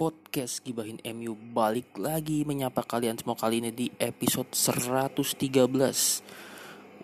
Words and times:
Podcast 0.00 0.64
Gibahin 0.64 0.96
MU 1.12 1.36
balik 1.36 1.92
lagi 2.00 2.48
menyapa 2.48 2.80
kalian 2.88 3.20
semua 3.20 3.36
kali 3.36 3.60
ini 3.60 3.68
di 3.68 3.92
episode 4.00 4.48
113 4.48 5.12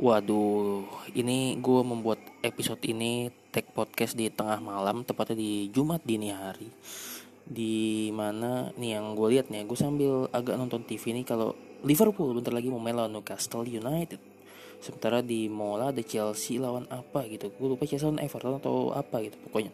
Waduh, 0.00 0.88
ini 1.12 1.60
gue 1.60 1.80
membuat 1.84 2.24
episode 2.41 2.80
ini 2.88 3.28
tag 3.52 3.68
podcast 3.77 4.16
di 4.16 4.32
tengah 4.32 4.64
malam 4.64 5.05
Tepatnya 5.05 5.36
di 5.36 5.69
Jumat 5.69 6.00
dini 6.08 6.32
hari. 6.32 6.72
Di 7.44 8.08
mana 8.16 8.72
nih 8.80 8.96
yang 8.96 9.12
gue 9.12 9.28
lihat 9.36 9.52
nih 9.52 9.69
gue 9.69 9.77
sambil 9.77 10.32
agak 10.32 10.56
nonton 10.56 10.88
TV 10.88 11.12
nih 11.12 11.28
kalau 11.28 11.52
Liverpool 11.84 12.32
bentar 12.32 12.56
lagi 12.56 12.72
mau 12.72 12.80
main 12.80 12.96
lawan 12.96 13.12
Newcastle 13.12 13.69
United 13.69 14.33
sementara 14.84 15.24
di 15.24 15.48
Mola 15.48 15.88
ada 15.88 16.04
Chelsea 16.04 16.60
lawan 16.60 16.84
apa 16.92 17.24
gitu. 17.32 17.48
Gue 17.56 17.72
lupa 17.72 17.88
Chelsea 17.88 18.04
lawan 18.04 18.20
Everton 18.20 18.60
atau 18.60 18.92
apa 18.92 19.24
gitu 19.24 19.40
pokoknya. 19.48 19.72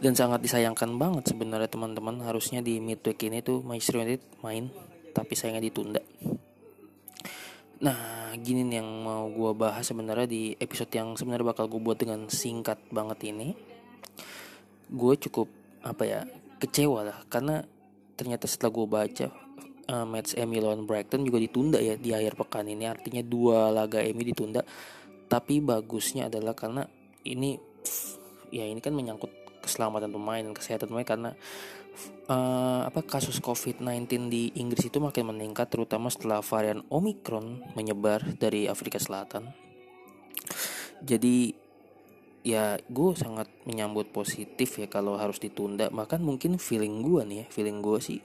Dan 0.00 0.16
sangat 0.16 0.40
disayangkan 0.40 0.96
banget 0.96 1.30
sebenarnya 1.30 1.68
teman-teman 1.68 2.24
harusnya 2.24 2.64
di 2.64 2.80
midweek 2.80 3.28
ini 3.28 3.44
tuh 3.44 3.60
Manchester 3.62 4.00
United 4.00 4.24
main 4.40 4.72
tapi 5.12 5.36
sayangnya 5.36 5.68
ditunda. 5.68 6.02
Nah 7.84 8.32
gini 8.34 8.64
nih 8.66 8.80
yang 8.80 8.90
mau 9.04 9.28
gue 9.28 9.52
bahas 9.54 9.84
sebenarnya 9.84 10.26
di 10.26 10.42
episode 10.56 10.90
yang 10.90 11.14
sebenarnya 11.14 11.54
bakal 11.54 11.68
gue 11.68 11.78
buat 11.78 12.00
dengan 12.00 12.26
singkat 12.32 12.80
banget 12.90 13.30
ini. 13.30 13.54
Gue 14.90 15.14
cukup 15.20 15.46
apa 15.84 16.02
ya 16.08 16.20
kecewa 16.58 17.04
lah 17.04 17.18
karena 17.28 17.60
ternyata 18.16 18.48
setelah 18.48 18.72
gue 18.72 18.86
baca 18.88 19.43
uh, 19.88 20.06
match 20.08 20.36
MU 20.36 20.58
lawan 20.60 20.88
Brighton 20.88 21.24
juga 21.24 21.38
ditunda 21.40 21.78
ya 21.80 21.96
di 21.98 22.12
akhir 22.12 22.36
pekan 22.38 22.68
ini. 22.68 22.88
Artinya 22.88 23.22
dua 23.24 23.72
laga 23.72 24.00
MU 24.04 24.24
ditunda. 24.24 24.62
Tapi 25.28 25.60
bagusnya 25.60 26.28
adalah 26.28 26.52
karena 26.52 26.84
ini 27.24 27.56
ya 28.52 28.68
ini 28.68 28.78
kan 28.78 28.92
menyangkut 28.92 29.32
keselamatan 29.64 30.12
pemain 30.12 30.44
dan 30.44 30.52
kesehatan 30.52 30.92
pemain 30.92 31.08
karena 31.08 31.30
uh, 32.28 32.84
apa 32.84 33.00
kasus 33.02 33.40
COVID-19 33.40 34.28
di 34.28 34.52
Inggris 34.60 34.92
itu 34.92 35.00
makin 35.00 35.32
meningkat 35.32 35.72
terutama 35.72 36.12
setelah 36.12 36.44
varian 36.44 36.84
Omicron 36.92 37.64
menyebar 37.72 38.20
dari 38.36 38.68
Afrika 38.68 39.00
Selatan. 39.00 39.48
Jadi 41.00 41.64
ya 42.44 42.76
gue 42.76 43.10
sangat 43.16 43.48
menyambut 43.64 44.12
positif 44.12 44.76
ya 44.76 44.86
kalau 44.86 45.16
harus 45.16 45.40
ditunda. 45.40 45.88
Bahkan 45.88 46.20
mungkin 46.20 46.60
feeling 46.60 47.00
gue 47.00 47.22
nih 47.24 47.38
ya 47.44 47.46
feeling 47.48 47.80
gue 47.80 47.98
sih 48.04 48.20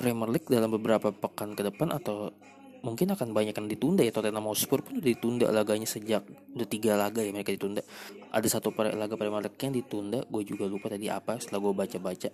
Premier 0.00 0.32
League 0.32 0.48
dalam 0.48 0.72
beberapa 0.72 1.12
pekan 1.12 1.52
ke 1.52 1.60
depan 1.60 1.92
atau 1.92 2.32
mungkin 2.80 3.12
akan 3.12 3.36
banyak 3.36 3.52
yang 3.52 3.68
ditunda 3.68 4.00
ya 4.00 4.08
Tottenham 4.08 4.48
Hotspur 4.48 4.80
pun 4.80 5.04
ditunda 5.04 5.52
laganya 5.52 5.84
sejak 5.84 6.24
udah 6.56 6.68
tiga 6.68 6.96
laga 6.96 7.20
ya 7.20 7.30
mereka 7.30 7.52
ditunda. 7.52 7.84
Ada 8.32 8.58
satu 8.58 8.72
laga 8.72 9.14
Premier 9.20 9.44
League 9.44 9.60
yang 9.60 9.76
ditunda 9.76 10.24
gue 10.24 10.42
juga 10.48 10.64
lupa 10.64 10.88
tadi 10.88 11.12
apa 11.12 11.36
setelah 11.36 11.60
gue 11.68 11.72
baca-baca. 11.76 12.30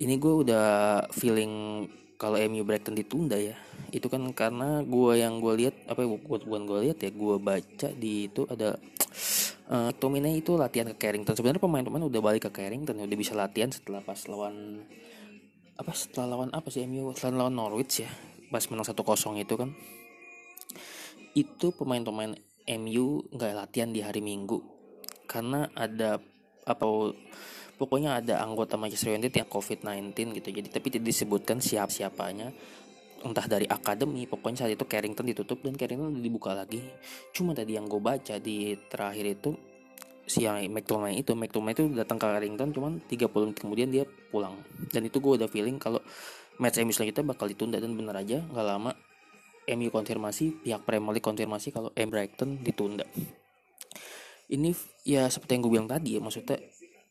Ini 0.00 0.14
gue 0.16 0.34
udah 0.46 0.66
feeling 1.12 1.84
kalau 2.14 2.38
MU 2.46 2.62
Brighton 2.62 2.94
ditunda 2.94 3.34
ya. 3.34 3.58
Itu 3.90 4.06
kan 4.06 4.22
karena 4.30 4.86
gue 4.86 5.12
yang 5.18 5.42
gue 5.42 5.66
lihat 5.66 5.74
apa 5.90 6.06
ya 6.06 6.08
bukan 6.14 6.62
gue 6.64 6.78
lihat 6.86 6.98
ya 7.02 7.10
gue 7.10 7.36
baca 7.42 7.88
di 7.90 8.30
itu 8.30 8.46
ada 8.46 8.78
uh, 9.66 9.90
Tomine 9.98 10.38
itu 10.38 10.54
latihan 10.54 10.86
ke 10.94 10.96
Carrington. 10.96 11.34
Sebenarnya 11.34 11.58
pemain-pemain 11.58 12.06
udah 12.06 12.20
balik 12.22 12.46
ke 12.46 12.62
Carrington 12.62 13.02
udah 13.02 13.18
bisa 13.18 13.34
latihan 13.34 13.74
setelah 13.74 14.00
pas 14.00 14.20
lawan 14.30 14.86
apa 15.80 15.96
setelah 15.96 16.36
lawan 16.36 16.52
apa 16.52 16.68
sih 16.68 16.84
MU 16.84 17.16
setelah 17.16 17.48
lawan 17.48 17.56
Norwich 17.56 18.04
ya 18.04 18.12
pas 18.52 18.66
menang 18.68 18.84
satu 18.84 19.06
kosong 19.06 19.38
itu 19.40 19.54
kan. 19.54 19.72
Itu 21.32 21.70
pemain-pemain 21.72 22.34
MU 22.82 23.06
nggak 23.30 23.52
latihan 23.54 23.88
di 23.94 24.02
hari 24.02 24.18
Minggu. 24.20 24.58
Karena 25.30 25.70
ada 25.72 26.18
apa 26.66 26.84
pokoknya 27.78 28.20
ada 28.20 28.42
anggota 28.42 28.74
Manchester 28.74 29.14
United 29.14 29.32
yang 29.32 29.48
COVID-19 29.48 30.36
gitu. 30.42 30.48
Jadi 30.50 30.68
tapi 30.68 30.86
tidak 30.90 31.06
disebutkan 31.14 31.62
siapa 31.62 31.88
siapanya 31.88 32.50
entah 33.20 33.44
dari 33.44 33.68
akademi 33.68 34.24
pokoknya 34.24 34.64
saat 34.64 34.72
itu 34.74 34.84
Carrington 34.88 35.28
ditutup 35.28 35.62
dan 35.62 35.78
Carrington 35.78 36.18
dibuka 36.18 36.52
lagi. 36.52 36.82
Cuma 37.30 37.54
tadi 37.54 37.78
yang 37.78 37.86
gue 37.86 38.02
baca 38.02 38.42
di 38.42 38.74
terakhir 38.90 39.38
itu 39.38 39.54
si 40.30 40.46
yang 40.46 40.62
McTominay 40.70 41.18
itu 41.18 41.34
McTominay 41.34 41.74
itu 41.74 41.84
datang 41.90 42.22
ke 42.22 42.30
Carrington 42.30 42.70
cuman 42.70 43.02
30 43.10 43.26
menit 43.26 43.58
kemudian 43.58 43.88
dia 43.90 44.04
pulang. 44.30 44.54
Dan 44.94 45.10
itu 45.10 45.18
gue 45.18 45.42
udah 45.42 45.50
feeling 45.50 45.82
kalau 45.82 45.98
match 46.62 46.78
MU 46.78 46.94
selanjutnya 46.94 47.26
bakal 47.26 47.50
ditunda 47.50 47.82
dan 47.82 47.98
bener 47.98 48.14
aja 48.14 48.38
nggak 48.38 48.66
lama 48.66 48.94
MU 49.74 49.90
konfirmasi 49.90 50.62
pihak 50.62 50.86
Premier 50.86 51.18
League 51.18 51.26
konfirmasi 51.26 51.74
kalau 51.74 51.90
M 51.98 52.06
Brighton 52.06 52.62
ditunda. 52.62 53.02
Ini 54.50 54.70
ya 55.02 55.26
seperti 55.26 55.58
yang 55.58 55.62
gue 55.66 55.72
bilang 55.74 55.90
tadi 55.90 56.18
ya 56.18 56.20
maksudnya 56.22 56.58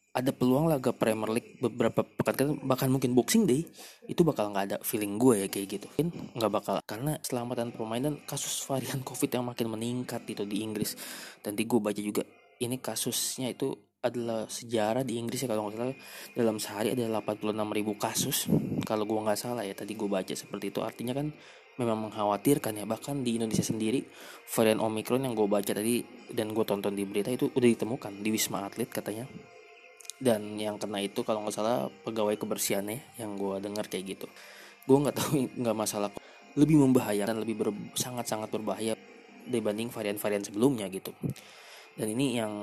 ada 0.10 0.34
peluang 0.34 0.66
laga 0.66 0.90
Premier 0.90 1.30
League 1.38 1.62
beberapa 1.62 2.02
pekan 2.02 2.34
kan 2.36 2.50
bahkan 2.66 2.90
mungkin 2.90 3.14
Boxing 3.14 3.46
Day 3.46 3.62
itu 4.10 4.26
bakal 4.26 4.50
nggak 4.50 4.66
ada 4.74 4.78
feeling 4.82 5.22
gue 5.22 5.46
ya 5.46 5.48
kayak 5.48 5.68
gitu 5.80 5.88
kan 5.94 6.08
nggak 6.10 6.52
bakal. 6.52 6.76
Karena 6.84 7.16
selamatan 7.22 7.72
pemain 7.72 8.02
dan 8.02 8.18
kasus 8.26 8.66
varian 8.66 9.06
COVID 9.08 9.30
yang 9.30 9.46
makin 9.46 9.68
meningkat 9.70 10.26
itu 10.28 10.44
di 10.44 10.66
Inggris. 10.66 10.98
Dan 11.40 11.54
di 11.54 11.64
gue 11.64 11.80
baca 11.80 12.02
juga 12.02 12.26
ini 12.60 12.78
kasusnya 12.80 13.52
itu 13.52 13.72
adalah 14.00 14.48
sejarah 14.48 15.04
di 15.04 15.20
Inggris 15.20 15.44
ya 15.44 15.48
kalau 15.52 15.68
nggak 15.68 15.80
salah. 15.80 15.98
Dalam 16.36 16.56
sehari 16.60 16.96
ada 16.96 17.20
86 17.20 17.52
ribu 17.52 17.94
kasus. 18.00 18.48
Kalau 18.88 19.04
gue 19.04 19.20
nggak 19.20 19.40
salah 19.40 19.64
ya 19.68 19.76
tadi 19.76 19.96
gue 19.96 20.08
baca 20.08 20.32
seperti 20.32 20.72
itu. 20.72 20.80
Artinya 20.80 21.16
kan 21.16 21.32
memang 21.80 22.12
mengkhawatirkan 22.12 22.76
ya 22.76 22.84
bahkan 22.84 23.24
di 23.24 23.40
Indonesia 23.40 23.64
sendiri 23.64 24.04
varian 24.52 24.84
Omicron 24.84 25.24
yang 25.24 25.36
gue 25.36 25.48
baca 25.48 25.72
tadi 25.72 26.04
dan 26.32 26.52
gue 26.52 26.66
tonton 26.68 26.92
di 26.92 27.08
berita 27.08 27.32
itu 27.32 27.48
udah 27.52 27.70
ditemukan 27.72 28.20
di 28.20 28.30
Wisma 28.32 28.68
Atlet 28.68 28.92
katanya. 28.92 29.28
Dan 30.20 30.60
yang 30.60 30.76
kena 30.76 31.00
itu 31.00 31.24
kalau 31.24 31.44
nggak 31.48 31.56
salah 31.56 31.88
pegawai 32.04 32.36
kebersihannya 32.36 33.20
yang 33.20 33.40
gue 33.40 33.56
dengar 33.64 33.88
kayak 33.88 34.20
gitu. 34.20 34.28
Gue 34.84 34.98
nggak 35.00 35.16
tahu 35.16 35.48
nggak 35.64 35.76
masalah 35.76 36.12
lebih 36.60 36.82
membahayakan 36.82 37.40
lebih 37.40 37.56
ber, 37.56 37.70
sangat 37.96 38.28
sangat 38.28 38.52
berbahaya 38.52 39.00
dibanding 39.48 39.88
varian-varian 39.88 40.44
sebelumnya 40.44 40.92
gitu 40.92 41.16
dan 41.96 42.08
ini 42.10 42.38
yang 42.38 42.54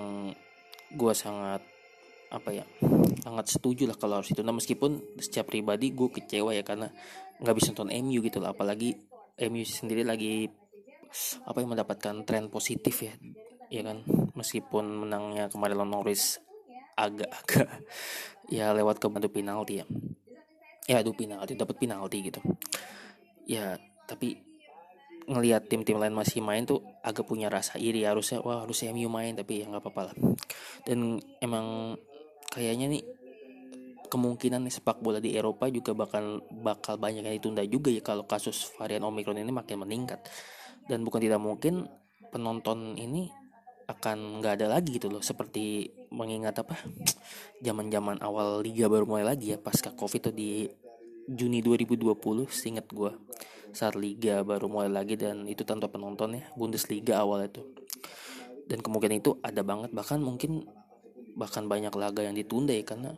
gue 0.92 1.12
sangat 1.16 1.62
apa 2.30 2.50
ya 2.50 2.66
sangat 3.22 3.46
setuju 3.50 3.86
lah 3.90 3.96
kalau 3.98 4.20
harus 4.22 4.30
itu. 4.30 4.42
Nah 4.42 4.54
meskipun 4.54 5.18
secara 5.18 5.46
pribadi 5.46 5.94
gue 5.94 6.08
kecewa 6.10 6.54
ya 6.54 6.62
karena 6.66 6.90
nggak 7.42 7.54
bisa 7.54 7.74
nonton 7.74 7.90
MU 8.06 8.18
gitu 8.22 8.38
lah 8.42 8.54
apalagi 8.54 8.94
MU 9.50 9.64
sendiri 9.66 10.02
lagi 10.06 10.48
apa 11.46 11.58
yang 11.62 11.70
mendapatkan 11.74 12.22
tren 12.26 12.50
positif 12.50 13.02
ya. 13.02 13.14
Ya 13.66 13.82
kan? 13.82 14.06
Meskipun 14.38 15.06
menangnya 15.06 15.50
kemarin 15.50 15.82
lawan 15.82 15.90
Norwich 15.90 16.38
agak-agak 16.96 17.82
ya 18.48 18.72
lewat 18.72 19.02
ke 19.02 19.06
bantu 19.10 19.28
penalti 19.30 19.82
ya. 19.82 19.86
Ya 20.86 21.02
adu 21.02 21.12
penalti 21.18 21.58
dapat 21.58 21.76
penalti 21.78 22.30
gitu. 22.30 22.40
Ya 23.46 23.74
tapi 24.06 24.38
ngelihat 25.26 25.66
tim-tim 25.66 25.98
lain 25.98 26.14
masih 26.14 26.38
main 26.38 26.62
tuh 26.62 26.82
agak 27.02 27.26
punya 27.26 27.50
rasa 27.50 27.76
iri 27.82 28.06
harusnya 28.06 28.38
wah 28.38 28.62
harus 28.62 28.86
MU 28.86 29.10
main 29.10 29.34
tapi 29.34 29.62
ya 29.62 29.66
nggak 29.66 29.82
apa-apa 29.82 30.02
lah. 30.10 30.14
Dan 30.86 31.18
emang 31.42 31.98
kayaknya 32.54 32.86
nih 32.86 33.02
kemungkinan 34.06 34.62
nih 34.62 34.74
sepak 34.78 35.02
bola 35.02 35.18
di 35.18 35.34
Eropa 35.34 35.66
juga 35.66 35.92
bakal 35.92 36.46
bakal 36.62 36.94
banyak 36.96 37.26
yang 37.26 37.34
ditunda 37.34 37.66
juga 37.66 37.90
ya 37.90 38.00
kalau 38.00 38.22
kasus 38.22 38.70
varian 38.78 39.02
Omicron 39.02 39.42
ini 39.42 39.50
makin 39.50 39.82
meningkat. 39.82 40.22
Dan 40.86 41.02
bukan 41.02 41.18
tidak 41.18 41.42
mungkin 41.42 41.90
penonton 42.30 42.94
ini 42.94 43.26
akan 43.86 44.42
nggak 44.42 44.62
ada 44.62 44.66
lagi 44.78 44.98
gitu 44.98 45.06
loh 45.06 45.22
seperti 45.22 45.90
mengingat 46.10 46.58
apa 46.58 46.74
zaman-zaman 47.66 48.18
awal 48.18 48.62
liga 48.62 48.90
baru 48.90 49.06
mulai 49.06 49.22
lagi 49.22 49.54
ya 49.54 49.58
pasca 49.62 49.94
covid 49.94 50.30
tuh 50.30 50.34
di 50.34 50.66
Juni 51.26 51.60
2020 51.60 52.16
seingat 52.48 52.86
gue 52.90 53.12
saat 53.76 53.98
liga 53.98 54.40
baru 54.40 54.72
mulai 54.72 54.88
lagi 54.88 55.20
dan 55.20 55.44
itu 55.44 55.66
tanpa 55.66 55.92
penonton 55.92 56.38
ya 56.40 56.44
Bundesliga 56.56 57.20
awal 57.20 57.50
itu 57.50 57.60
dan 58.66 58.80
kemungkinan 58.80 59.20
itu 59.20 59.36
ada 59.44 59.60
banget 59.60 59.92
bahkan 59.92 60.18
mungkin 60.18 60.64
bahkan 61.36 61.68
banyak 61.68 61.92
laga 61.92 62.24
yang 62.24 62.32
ditunda 62.32 62.72
ya 62.72 62.82
karena 62.82 63.12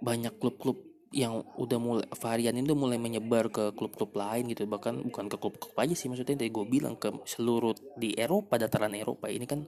banyak 0.00 0.32
klub-klub 0.40 0.87
yang 1.08 1.40
udah 1.56 1.78
mulai 1.80 2.06
varian 2.20 2.52
itu 2.52 2.76
mulai 2.76 3.00
menyebar 3.00 3.48
ke 3.48 3.72
klub-klub 3.72 4.12
lain 4.12 4.52
gitu. 4.52 4.68
Bahkan 4.68 5.08
bukan 5.08 5.24
ke 5.32 5.36
klub-klub 5.40 5.72
aja 5.80 5.96
sih 5.96 6.12
maksudnya 6.12 6.36
tadi 6.36 6.52
gue 6.52 6.66
bilang 6.68 7.00
ke 7.00 7.08
seluruh 7.24 7.72
di 7.96 8.12
Eropa 8.12 8.60
dataran 8.60 8.92
Eropa. 8.92 9.32
Ini 9.32 9.48
kan 9.48 9.64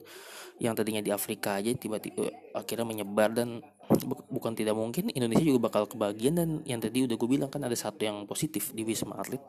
yang 0.61 0.77
tadinya 0.77 1.01
di 1.01 1.09
Afrika 1.09 1.57
aja 1.57 1.73
tiba-tiba 1.73 2.29
akhirnya 2.53 2.85
menyebar 2.85 3.33
dan 3.33 3.65
bu 3.89 4.15
bukan 4.29 4.53
tidak 4.53 4.77
mungkin 4.77 5.09
Indonesia 5.17 5.41
juga 5.41 5.65
bakal 5.65 5.89
kebagian. 5.89 6.37
Dan 6.37 6.49
yang 6.69 6.77
tadi 6.77 7.09
udah 7.09 7.17
gue 7.17 7.29
bilang 7.29 7.49
kan 7.49 7.65
ada 7.65 7.73
satu 7.73 8.05
yang 8.05 8.29
positif 8.29 8.69
di 8.77 8.85
Wisma 8.85 9.17
Atlet. 9.17 9.41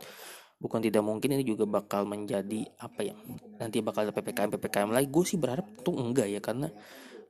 Bukan 0.56 0.80
tidak 0.80 1.04
mungkin 1.04 1.36
ini 1.36 1.44
juga 1.44 1.68
bakal 1.68 2.08
menjadi 2.08 2.62
apa 2.78 3.02
ya 3.02 3.18
nanti 3.58 3.82
bakal 3.82 4.08
ada 4.08 4.16
ppkm 4.16 4.56
ppkm 4.56 4.88
lagi. 4.96 5.12
Gue 5.12 5.24
sih 5.28 5.36
berharap 5.36 5.68
tuh 5.84 6.00
enggak 6.00 6.32
ya 6.32 6.40
karena 6.40 6.72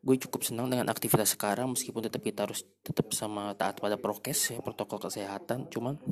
gue 0.03 0.17
cukup 0.19 0.43
senang 0.43 0.67
dengan 0.67 0.91
aktivitas 0.91 1.39
sekarang 1.39 1.79
meskipun 1.79 2.11
tetap 2.11 2.27
kita 2.27 2.43
harus 2.43 2.67
tetap 2.83 3.15
sama 3.15 3.55
taat 3.55 3.79
pada 3.79 3.95
prokes 3.95 4.51
ya 4.51 4.59
protokol 4.59 4.99
kesehatan. 4.99 5.71
Cuman 5.71 6.03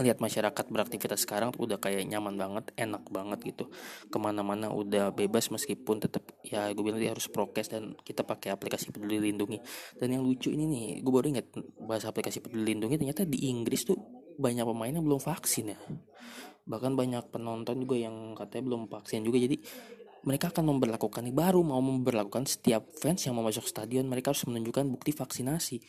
melihat 0.00 0.24
masyarakat 0.24 0.64
beraktivitas 0.72 1.28
sekarang 1.28 1.52
udah 1.60 1.76
kayak 1.76 2.08
nyaman 2.08 2.40
banget 2.40 2.72
enak 2.80 3.04
banget 3.12 3.44
gitu. 3.44 3.68
Ke 4.08 4.16
mana-mana 4.16 4.72
udah 4.72 5.12
bebas 5.12 5.52
meskipun 5.52 6.00
tetap 6.00 6.32
ya 6.40 6.72
gue 6.72 6.80
bilang 6.80 6.96
dia 6.96 7.12
harus 7.12 7.28
prokes 7.28 7.68
dan 7.68 7.92
kita 8.00 8.24
pakai 8.24 8.56
aplikasi 8.56 8.88
peduli 8.88 9.20
lindungi. 9.20 9.60
Dan 10.00 10.16
yang 10.16 10.24
lucu 10.24 10.48
ini 10.48 10.64
nih 10.64 10.86
gue 11.04 11.12
baru 11.12 11.28
inget 11.28 11.52
bahas 11.76 12.08
aplikasi 12.08 12.40
peduli 12.40 12.72
lindungi 12.72 12.96
ternyata 12.96 13.28
di 13.28 13.52
Inggris 13.52 13.84
tuh 13.84 14.00
banyak 14.40 14.64
pemain 14.64 14.96
yang 14.96 15.04
belum 15.04 15.20
vaksin 15.20 15.76
ya. 15.76 15.78
Bahkan 16.64 16.96
banyak 16.96 17.28
penonton 17.28 17.84
juga 17.84 18.00
yang 18.00 18.32
katanya 18.32 18.64
belum 18.72 18.82
vaksin 18.88 19.28
juga. 19.28 19.36
Jadi 19.44 19.60
mereka 20.24 20.52
akan 20.52 20.76
memperlakukan 20.76 21.24
baru 21.32 21.64
mau 21.64 21.80
memperlakukan 21.80 22.44
setiap 22.44 22.84
fans 23.00 23.24
yang 23.24 23.36
mau 23.36 23.44
masuk 23.46 23.64
stadion 23.64 24.04
mereka 24.04 24.32
harus 24.36 24.44
menunjukkan 24.44 24.84
bukti 24.92 25.16
vaksinasi. 25.16 25.80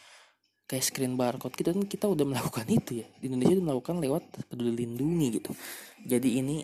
Kayak 0.63 0.88
screen 0.88 1.19
barcode 1.19 1.51
kita 1.51 1.75
kan 1.75 1.83
kita 1.83 2.06
udah 2.07 2.25
melakukan 2.31 2.68
itu 2.72 3.04
ya. 3.04 3.07
Di 3.19 3.28
Indonesia 3.28 3.60
udah 3.60 3.66
melakukan 3.74 3.95
lewat 4.00 4.24
peduli 4.48 4.88
lindungi 4.88 5.28
gitu. 5.42 5.51
Jadi 6.07 6.39
ini 6.39 6.63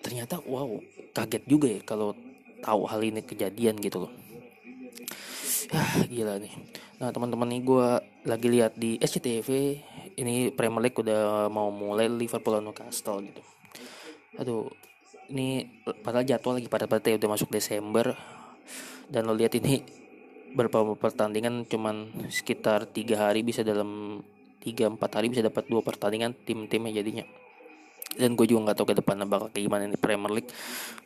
ternyata 0.00 0.40
wow 0.44 0.80
kaget 1.12 1.44
juga 1.48 1.68
ya 1.68 1.80
kalau 1.84 2.16
tahu 2.60 2.84
hal 2.88 3.00
ini 3.00 3.24
kejadian 3.24 3.80
gitu 3.80 4.04
loh. 4.04 4.12
Ah 5.72 6.04
gila 6.04 6.36
nih. 6.36 6.52
Nah 7.00 7.08
teman-teman 7.16 7.48
nih 7.48 7.62
gue 7.64 7.88
lagi 8.28 8.48
lihat 8.52 8.76
di 8.76 9.00
SCTV 9.00 9.48
ini 10.20 10.52
Premier 10.52 10.84
League 10.84 11.00
udah 11.00 11.48
mau 11.48 11.72
mulai 11.72 12.12
Liverpool 12.12 12.60
Newcastle 12.60 13.24
gitu. 13.24 13.40
Aduh 14.36 14.68
ini 15.30 15.64
padahal 16.02 16.26
jadwal 16.26 16.58
lagi 16.58 16.66
pada 16.66 16.90
pada 16.90 17.14
udah 17.14 17.30
masuk 17.30 17.48
Desember. 17.54 18.12
Dan 19.10 19.26
lo 19.26 19.34
lihat 19.34 19.54
ini 19.58 19.82
beberapa 20.54 20.94
pertandingan 20.98 21.66
cuman 21.66 22.26
sekitar 22.30 22.90
tiga 22.90 23.30
hari 23.30 23.46
bisa 23.46 23.62
dalam 23.62 24.22
tiga 24.60 24.90
empat 24.90 25.18
hari 25.18 25.30
bisa 25.32 25.42
dapat 25.42 25.66
dua 25.70 25.82
pertandingan 25.82 26.34
tim-timnya 26.46 27.02
jadinya. 27.02 27.24
Dan 28.14 28.34
gue 28.34 28.46
juga 28.46 28.70
nggak 28.70 28.76
tahu 28.82 28.86
ke 28.90 28.96
depannya 28.98 29.26
bakal 29.26 29.48
kayak 29.54 29.64
gimana 29.70 29.82
ini 29.86 29.98
Premier 29.98 30.32
League. 30.34 30.50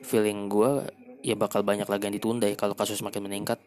Feeling 0.00 0.48
gue 0.48 0.70
ya 1.24 1.36
bakal 1.36 1.64
banyak 1.64 1.88
lagi 1.88 2.08
yang 2.08 2.16
ditunda 2.16 2.48
ya 2.48 2.56
kalau 2.56 2.76
kasus 2.76 3.00
makin 3.00 3.24
meningkat. 3.24 3.60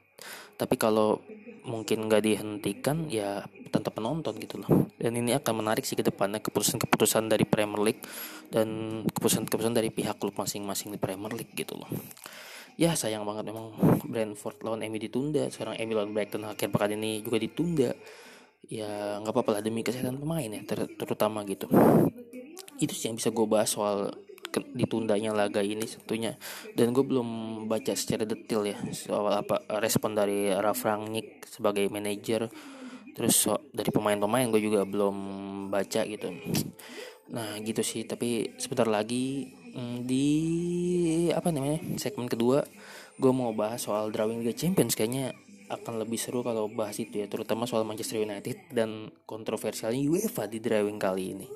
Tapi 0.58 0.76
kalau 0.78 1.22
mungkin 1.66 2.06
nggak 2.10 2.22
dihentikan 2.26 3.10
ya 3.10 3.46
tanpa 3.70 3.94
penonton 3.94 4.36
gitu 4.42 4.60
loh. 4.60 4.90
Dan 4.98 5.16
ini 5.20 5.36
akan 5.36 5.64
menarik 5.64 5.86
sih 5.86 5.96
ke 5.96 6.04
depannya 6.04 6.42
keputusan-keputusan 6.44 7.30
dari 7.30 7.46
Premier 7.46 7.82
League 7.82 8.04
dan 8.50 8.68
keputusan-keputusan 9.08 9.74
dari 9.76 9.94
pihak 9.94 10.18
klub 10.18 10.36
masing-masing 10.36 10.92
di 10.92 11.00
Premier 11.00 11.32
League 11.36 11.54
gitu 11.54 11.78
loh. 11.78 11.90
Ya 12.78 12.94
sayang 12.94 13.26
banget 13.26 13.50
memang 13.50 13.74
Brentford 14.06 14.62
lawan 14.62 14.86
MU 14.86 15.02
ditunda. 15.02 15.50
Sekarang 15.50 15.74
MU 15.82 15.94
lawan 15.98 16.14
Brighton 16.14 16.46
akhir 16.46 16.70
pekan 16.70 16.94
ini 16.94 17.26
juga 17.26 17.42
ditunda. 17.42 17.90
Ya 18.70 19.18
nggak 19.18 19.34
apa-apa 19.34 19.58
lah 19.58 19.62
demi 19.66 19.82
kesehatan 19.82 20.22
pemain 20.22 20.46
ya 20.46 20.62
ter 20.62 20.86
terutama 20.94 21.42
gitu. 21.50 21.66
Itu 22.78 22.94
sih 22.94 23.10
yang 23.10 23.18
bisa 23.18 23.34
gue 23.34 23.46
bahas 23.50 23.74
soal 23.74 24.14
ditundanya 24.78 25.34
laga 25.34 25.66
ini 25.66 25.90
tentunya. 25.90 26.38
Dan 26.78 26.94
gue 26.94 27.02
belum 27.02 27.26
baca 27.66 27.98
secara 27.98 28.30
detail 28.30 28.62
ya 28.70 28.78
soal 28.94 29.26
apa 29.26 29.66
respon 29.82 30.14
dari 30.14 30.54
Ralf 30.54 30.86
Rangnick 30.86 31.50
sebagai 31.50 31.90
manajer 31.90 32.46
terus 33.18 33.34
so, 33.34 33.58
dari 33.74 33.90
pemain-pemain 33.90 34.46
gue 34.54 34.62
juga 34.62 34.86
belum 34.86 35.18
baca 35.74 36.06
gitu. 36.06 36.30
Nah 37.34 37.58
gitu 37.66 37.82
sih. 37.82 38.06
Tapi 38.06 38.56
sebentar 38.62 38.86
lagi 38.86 39.50
mm, 39.74 39.98
di 40.06 40.28
apa 41.34 41.50
namanya 41.50 41.82
segmen 41.98 42.30
kedua 42.30 42.62
gue 43.18 43.32
mau 43.34 43.50
bahas 43.58 43.82
soal 43.82 44.14
drawing 44.14 44.46
Liga 44.46 44.54
Champions. 44.54 44.94
Kayaknya 44.94 45.34
akan 45.68 46.00
lebih 46.00 46.16
seru 46.16 46.46
kalau 46.46 46.72
bahas 46.72 46.96
itu 47.02 47.20
ya 47.20 47.28
terutama 47.28 47.68
soal 47.68 47.84
Manchester 47.84 48.24
United 48.24 48.72
dan 48.72 49.12
kontroversialnya 49.28 50.00
UEFA 50.08 50.46
di 50.46 50.62
drawing 50.62 51.02
kali 51.02 51.34
ini. 51.34 51.48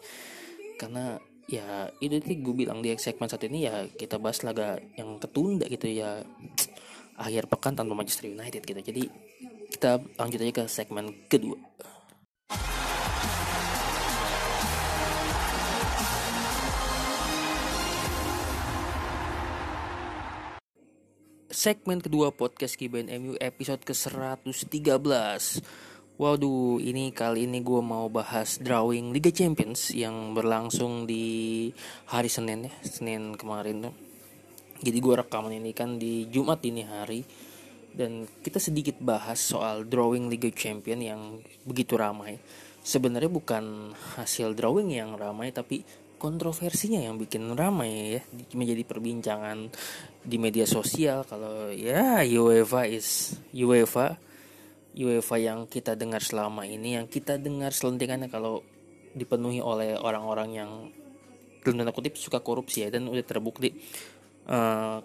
Karena 0.82 1.16
ya 1.46 1.94
itu 2.02 2.18
sih 2.26 2.42
gue 2.42 2.56
bilang 2.58 2.82
di 2.82 2.90
segmen 2.98 3.28
satu 3.30 3.46
ini 3.46 3.70
ya 3.70 3.86
kita 3.86 4.18
bahas 4.18 4.42
laga 4.42 4.80
yang 4.98 5.20
ketunda 5.22 5.68
gitu 5.68 5.88
ya 5.88 6.26
akhir 7.22 7.52
pekan 7.52 7.78
tanpa 7.78 7.94
Manchester 7.94 8.34
United 8.34 8.66
gitu. 8.66 8.82
Jadi 8.82 9.04
kita 9.72 10.04
lanjut 10.20 10.40
aja 10.44 10.52
ke 10.52 10.64
segmen 10.68 11.16
kedua. 11.32 11.56
Segmen 21.52 22.04
kedua 22.04 22.36
podcast 22.36 22.76
Kibain 22.76 23.08
MU 23.22 23.38
episode 23.40 23.86
ke-113 23.88 25.62
Waduh, 26.22 26.78
ini 26.78 27.10
kali 27.10 27.50
ini 27.50 27.66
gue 27.66 27.82
mau 27.82 28.06
bahas 28.06 28.62
drawing 28.62 29.10
Liga 29.10 29.34
Champions 29.34 29.90
yang 29.90 30.38
berlangsung 30.38 31.10
di 31.10 31.70
hari 32.14 32.30
Senin 32.30 32.70
ya, 32.70 32.74
Senin 32.86 33.34
kemarin 33.34 33.90
tuh. 33.90 33.96
Jadi 34.86 34.98
gue 35.02 35.16
rekaman 35.18 35.54
ini 35.58 35.74
kan 35.74 35.98
di 35.98 36.30
Jumat 36.30 36.62
ini 36.62 36.86
hari 36.86 37.26
dan 37.92 38.28
kita 38.42 38.58
sedikit 38.58 38.98
bahas 39.04 39.40
soal 39.42 39.84
drawing 39.84 40.32
Liga 40.32 40.50
Champions 40.52 41.04
yang 41.04 41.22
begitu 41.68 42.00
ramai. 42.00 42.40
Sebenarnya 42.82 43.30
bukan 43.30 43.94
hasil 44.18 44.58
drawing 44.58 44.90
yang 44.96 45.14
ramai 45.14 45.54
tapi 45.54 45.86
kontroversinya 46.22 47.02
yang 47.02 47.18
bikin 47.18 47.50
ramai 47.58 48.18
ya 48.18 48.22
menjadi 48.54 48.86
perbincangan 48.86 49.74
di 50.22 50.38
media 50.38 50.70
sosial 50.70 51.26
kalau 51.26 51.74
ya 51.74 52.22
UEFA 52.22 52.86
is 52.86 53.34
UEFA 53.50 54.22
UEFA 54.94 55.38
yang 55.42 55.66
kita 55.66 55.98
dengar 55.98 56.22
selama 56.22 56.70
ini 56.70 56.94
yang 57.02 57.10
kita 57.10 57.42
dengar 57.42 57.74
selentingannya 57.74 58.30
kalau 58.30 58.62
dipenuhi 59.18 59.66
oleh 59.66 59.98
orang-orang 59.98 60.50
yang 60.54 60.72
dalam 61.66 61.82
tanda 61.82 61.94
kutip 61.94 62.18
suka 62.22 62.38
korupsi 62.42 62.86
ya 62.86 62.90
dan 62.94 63.10
udah 63.10 63.26
terbukti 63.26 63.74
uh, 64.46 65.02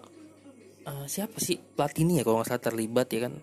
uh, 0.87 1.05
siapa 1.05 1.37
sih? 1.43 1.59
Platini 1.59 2.19
ya 2.19 2.23
kalau 2.23 2.39
nggak 2.39 2.49
salah 2.49 2.63
terlibat 2.63 3.07
ya 3.11 3.27
kan. 3.27 3.33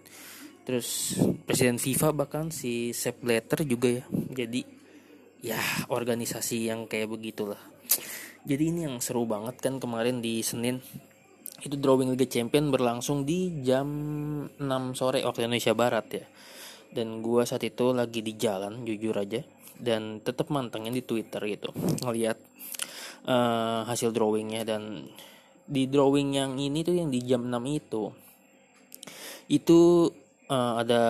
Terus 0.64 1.20
presiden 1.44 1.76
FIFA 1.76 2.16
bahkan 2.16 2.48
si 2.48 2.96
Sepp 2.96 3.20
Blatter 3.20 3.68
juga 3.68 4.00
ya. 4.00 4.04
Jadi 4.10 4.64
ya 5.44 5.60
organisasi 5.92 6.72
yang 6.72 6.88
kayak 6.88 7.12
begitulah. 7.12 7.60
Jadi 8.44 8.72
ini 8.72 8.88
yang 8.88 8.96
seru 9.00 9.28
banget 9.28 9.60
kan 9.60 9.76
kemarin 9.76 10.24
di 10.24 10.40
Senin. 10.40 10.80
Itu 11.60 11.80
drawing 11.80 12.12
Liga 12.12 12.28
Champion 12.28 12.68
berlangsung 12.68 13.24
di 13.24 13.64
jam 13.64 13.88
6 14.56 14.60
sore 14.96 15.24
waktu 15.24 15.48
Indonesia 15.48 15.72
Barat 15.72 16.06
ya. 16.12 16.24
Dan 16.92 17.24
gue 17.24 17.42
saat 17.44 17.64
itu 17.64 17.92
lagi 17.92 18.20
di 18.20 18.36
jalan 18.36 18.84
jujur 18.84 19.16
aja. 19.16 19.40
Dan 19.74 20.20
tetap 20.24 20.48
mantengin 20.48 20.94
di 20.94 21.02
Twitter 21.02 21.40
gitu 21.44 21.74
ngelihat 22.04 22.38
uh, 23.28 23.84
hasil 23.88 24.14
drawingnya 24.14 24.64
dan 24.64 25.08
di 25.64 25.88
drawing 25.88 26.36
yang 26.36 26.52
ini 26.60 26.84
tuh 26.84 26.94
yang 26.96 27.08
di 27.08 27.20
jam 27.24 27.48
6 27.48 27.56
itu. 27.68 28.12
Itu 29.48 30.08
uh, 30.48 30.80
ada 30.80 31.02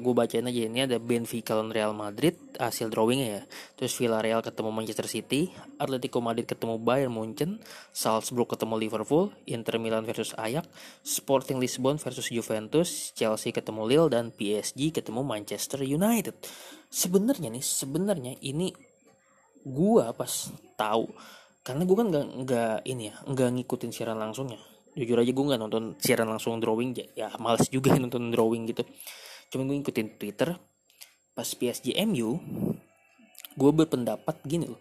gue 0.00 0.12
bacain 0.12 0.44
aja 0.44 0.60
ini 0.68 0.84
ada 0.84 1.00
Benfica 1.00 1.56
lawan 1.56 1.72
Real 1.72 1.92
Madrid 1.96 2.36
hasil 2.56 2.92
drawingnya 2.92 3.28
ya. 3.28 3.42
Terus 3.76 3.92
Villarreal 3.96 4.40
ketemu 4.44 4.70
Manchester 4.72 5.08
City 5.08 5.52
Atletico 5.80 6.20
Madrid 6.20 6.48
ketemu 6.48 6.80
Bayern 6.80 7.12
Munchen 7.12 7.60
Salzburg 7.92 8.48
ketemu 8.48 8.74
Liverpool 8.76 9.32
Inter 9.48 9.80
Milan 9.80 10.04
versus 10.04 10.32
Ajax 10.36 10.68
Sporting 11.04 11.60
Lisbon 11.60 11.96
versus 11.96 12.28
Juventus 12.28 13.12
Chelsea 13.16 13.52
ketemu 13.52 13.82
Lille 13.88 14.08
dan 14.12 14.32
PSG 14.32 14.92
ketemu 14.92 15.24
Manchester 15.24 15.84
United. 15.84 16.36
Sebenarnya 16.88 17.52
nih 17.52 17.64
sebenarnya 17.64 18.32
ini 18.40 18.72
gue 19.66 20.04
pas 20.14 20.32
tahu 20.78 21.10
karena 21.66 21.82
gue 21.82 21.96
kan 21.98 22.08
nggak 22.14 22.86
ini 22.86 23.10
ya 23.10 23.14
nggak 23.26 23.48
ngikutin 23.58 23.90
siaran 23.90 24.22
langsungnya. 24.22 24.62
Jujur 24.94 25.18
aja 25.18 25.32
gue 25.34 25.44
nggak 25.50 25.60
nonton 25.60 25.98
siaran 25.98 26.30
langsung 26.30 26.62
drawing 26.62 26.94
ya 27.18 27.34
males 27.42 27.66
juga 27.66 27.90
nonton 28.02 28.30
drawing 28.30 28.70
gitu. 28.70 28.86
Cuma 29.50 29.66
gue 29.66 29.82
ngikutin 29.82 30.14
twitter 30.14 30.54
pas 31.34 31.48
PSG 31.50 31.98
MU 32.06 32.38
gue 33.56 33.70
berpendapat 33.74 34.40
gini 34.46 34.70
loh 34.70 34.80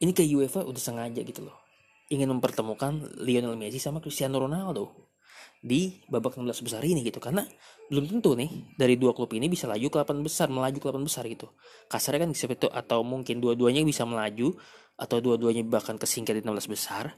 ini 0.00 0.16
kayak 0.16 0.30
UEFA 0.32 0.60
udah 0.64 0.80
sengaja 0.80 1.20
gitu 1.20 1.44
loh. 1.44 1.60
Ingin 2.08 2.32
mempertemukan 2.32 3.20
Lionel 3.20 3.54
Messi 3.54 3.76
sama 3.78 4.00
Cristiano 4.00 4.40
Ronaldo 4.40 5.12
di 5.60 6.00
babak 6.08 6.40
16 6.40 6.64
besar 6.64 6.80
ini 6.88 7.04
gitu. 7.04 7.20
Karena 7.20 7.44
belum 7.92 8.08
tentu 8.08 8.32
nih 8.32 8.74
dari 8.80 8.96
dua 8.96 9.12
klub 9.12 9.30
ini 9.36 9.46
bisa 9.52 9.68
laju 9.68 9.86
ke 9.92 9.96
8 10.00 10.24
besar 10.24 10.48
melaju 10.48 10.78
ke 10.80 10.86
8 10.88 11.04
besar 11.04 11.28
gitu. 11.28 11.52
Kasarnya 11.86 12.26
kan 12.26 12.32
seperti 12.32 12.66
itu 12.66 12.68
atau 12.72 13.04
mungkin 13.04 13.44
dua-duanya 13.44 13.84
bisa 13.84 14.08
melaju 14.08 14.56
atau 15.00 15.16
dua-duanya 15.24 15.64
bahkan 15.64 15.96
kesingkir 15.96 16.36
di 16.36 16.44
16 16.44 16.68
besar 16.68 17.16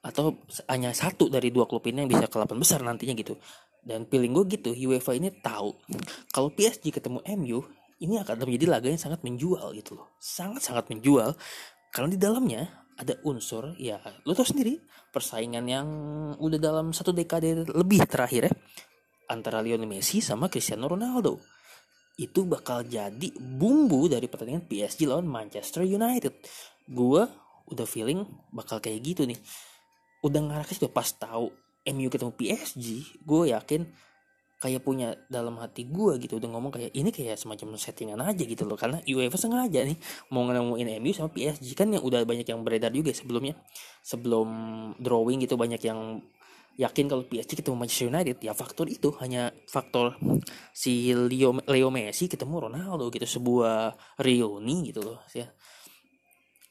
atau 0.00 0.40
hanya 0.72 0.96
satu 0.96 1.28
dari 1.28 1.52
dua 1.52 1.68
klub 1.68 1.84
ini 1.84 2.08
yang 2.08 2.08
bisa 2.08 2.24
ke 2.24 2.36
8 2.40 2.56
besar 2.56 2.80
nantinya 2.80 3.12
gitu. 3.12 3.36
Dan 3.80 4.08
feeling 4.08 4.32
gue 4.32 4.44
gitu 4.56 4.70
UEFA 4.72 5.16
ini 5.16 5.28
tahu 5.40 5.76
kalau 6.32 6.48
PSG 6.52 6.92
ketemu 6.92 7.20
MU 7.36 7.60
ini 8.00 8.16
akan 8.16 8.48
menjadi 8.48 8.66
laga 8.68 8.88
yang 8.88 9.00
sangat 9.00 9.20
menjual 9.20 9.76
gitu 9.76 10.00
loh. 10.00 10.16
Sangat 10.16 10.64
sangat 10.64 10.88
menjual. 10.88 11.36
Karena 11.92 12.08
di 12.08 12.18
dalamnya 12.20 12.62
ada 12.96 13.16
unsur 13.24 13.76
ya 13.80 13.96
lo 14.28 14.36
tau 14.36 14.44
sendiri 14.44 14.76
persaingan 15.08 15.64
yang 15.64 15.88
udah 16.36 16.60
dalam 16.60 16.92
satu 16.92 17.16
dekade 17.16 17.64
lebih 17.72 18.04
terakhir 18.04 18.52
ya 18.52 18.54
antara 19.32 19.64
Lionel 19.64 19.88
Messi 19.88 20.20
sama 20.20 20.48
Cristiano 20.52 20.88
Ronaldo. 20.88 21.40
Itu 22.20 22.44
bakal 22.44 22.84
jadi 22.84 23.32
bumbu 23.36 24.08
dari 24.12 24.28
pertandingan 24.28 24.68
PSG 24.68 25.08
lawan 25.08 25.24
Manchester 25.24 25.88
United 25.88 26.36
gue 26.90 27.22
udah 27.70 27.86
feeling 27.86 28.26
bakal 28.50 28.82
kayak 28.82 29.00
gitu 29.00 29.22
nih. 29.24 29.38
Udah 30.26 30.42
ngarah 30.42 30.66
situ 30.66 30.90
pas 30.90 31.06
tahu 31.06 31.48
MU 31.86 32.08
ketemu 32.12 32.32
PSG 32.36 32.86
gue 33.24 33.42
yakin 33.56 33.88
kayak 34.60 34.84
punya 34.84 35.16
dalam 35.32 35.56
hati 35.56 35.88
gue 35.88 36.20
gitu 36.20 36.36
udah 36.36 36.52
ngomong 36.52 36.68
kayak 36.68 36.92
ini 36.92 37.08
kayak 37.08 37.40
semacam 37.40 37.80
settingan 37.80 38.20
aja 38.20 38.44
gitu 38.44 38.68
loh 38.68 38.76
karena 38.76 39.00
UEFA 39.08 39.40
sengaja 39.40 39.88
nih 39.88 39.96
mau 40.36 40.44
nemuin 40.44 41.00
MU 41.00 41.16
sama 41.16 41.32
PSG 41.32 41.72
kan 41.72 41.88
yang 41.88 42.04
udah 42.04 42.28
banyak 42.28 42.44
yang 42.44 42.60
beredar 42.60 42.92
juga 42.92 43.16
sebelumnya. 43.16 43.56
Sebelum 44.04 44.48
drawing 45.00 45.40
gitu 45.40 45.56
banyak 45.56 45.80
yang 45.80 46.20
yakin 46.76 47.08
kalau 47.08 47.24
PSG 47.24 47.64
ketemu 47.64 47.76
Manchester 47.76 48.08
United 48.12 48.36
ya 48.40 48.52
faktor 48.52 48.86
itu 48.88 49.12
hanya 49.20 49.52
faktor 49.68 50.16
si 50.76 51.12
Leo 51.12 51.56
Leo 51.64 51.88
Messi 51.92 52.28
ketemu 52.28 52.68
Ronaldo 52.68 53.08
gitu 53.12 53.26
sebuah 53.28 53.92
reuni 54.20 54.92
gitu 54.92 55.04
loh 55.04 55.20
ya 55.36 55.48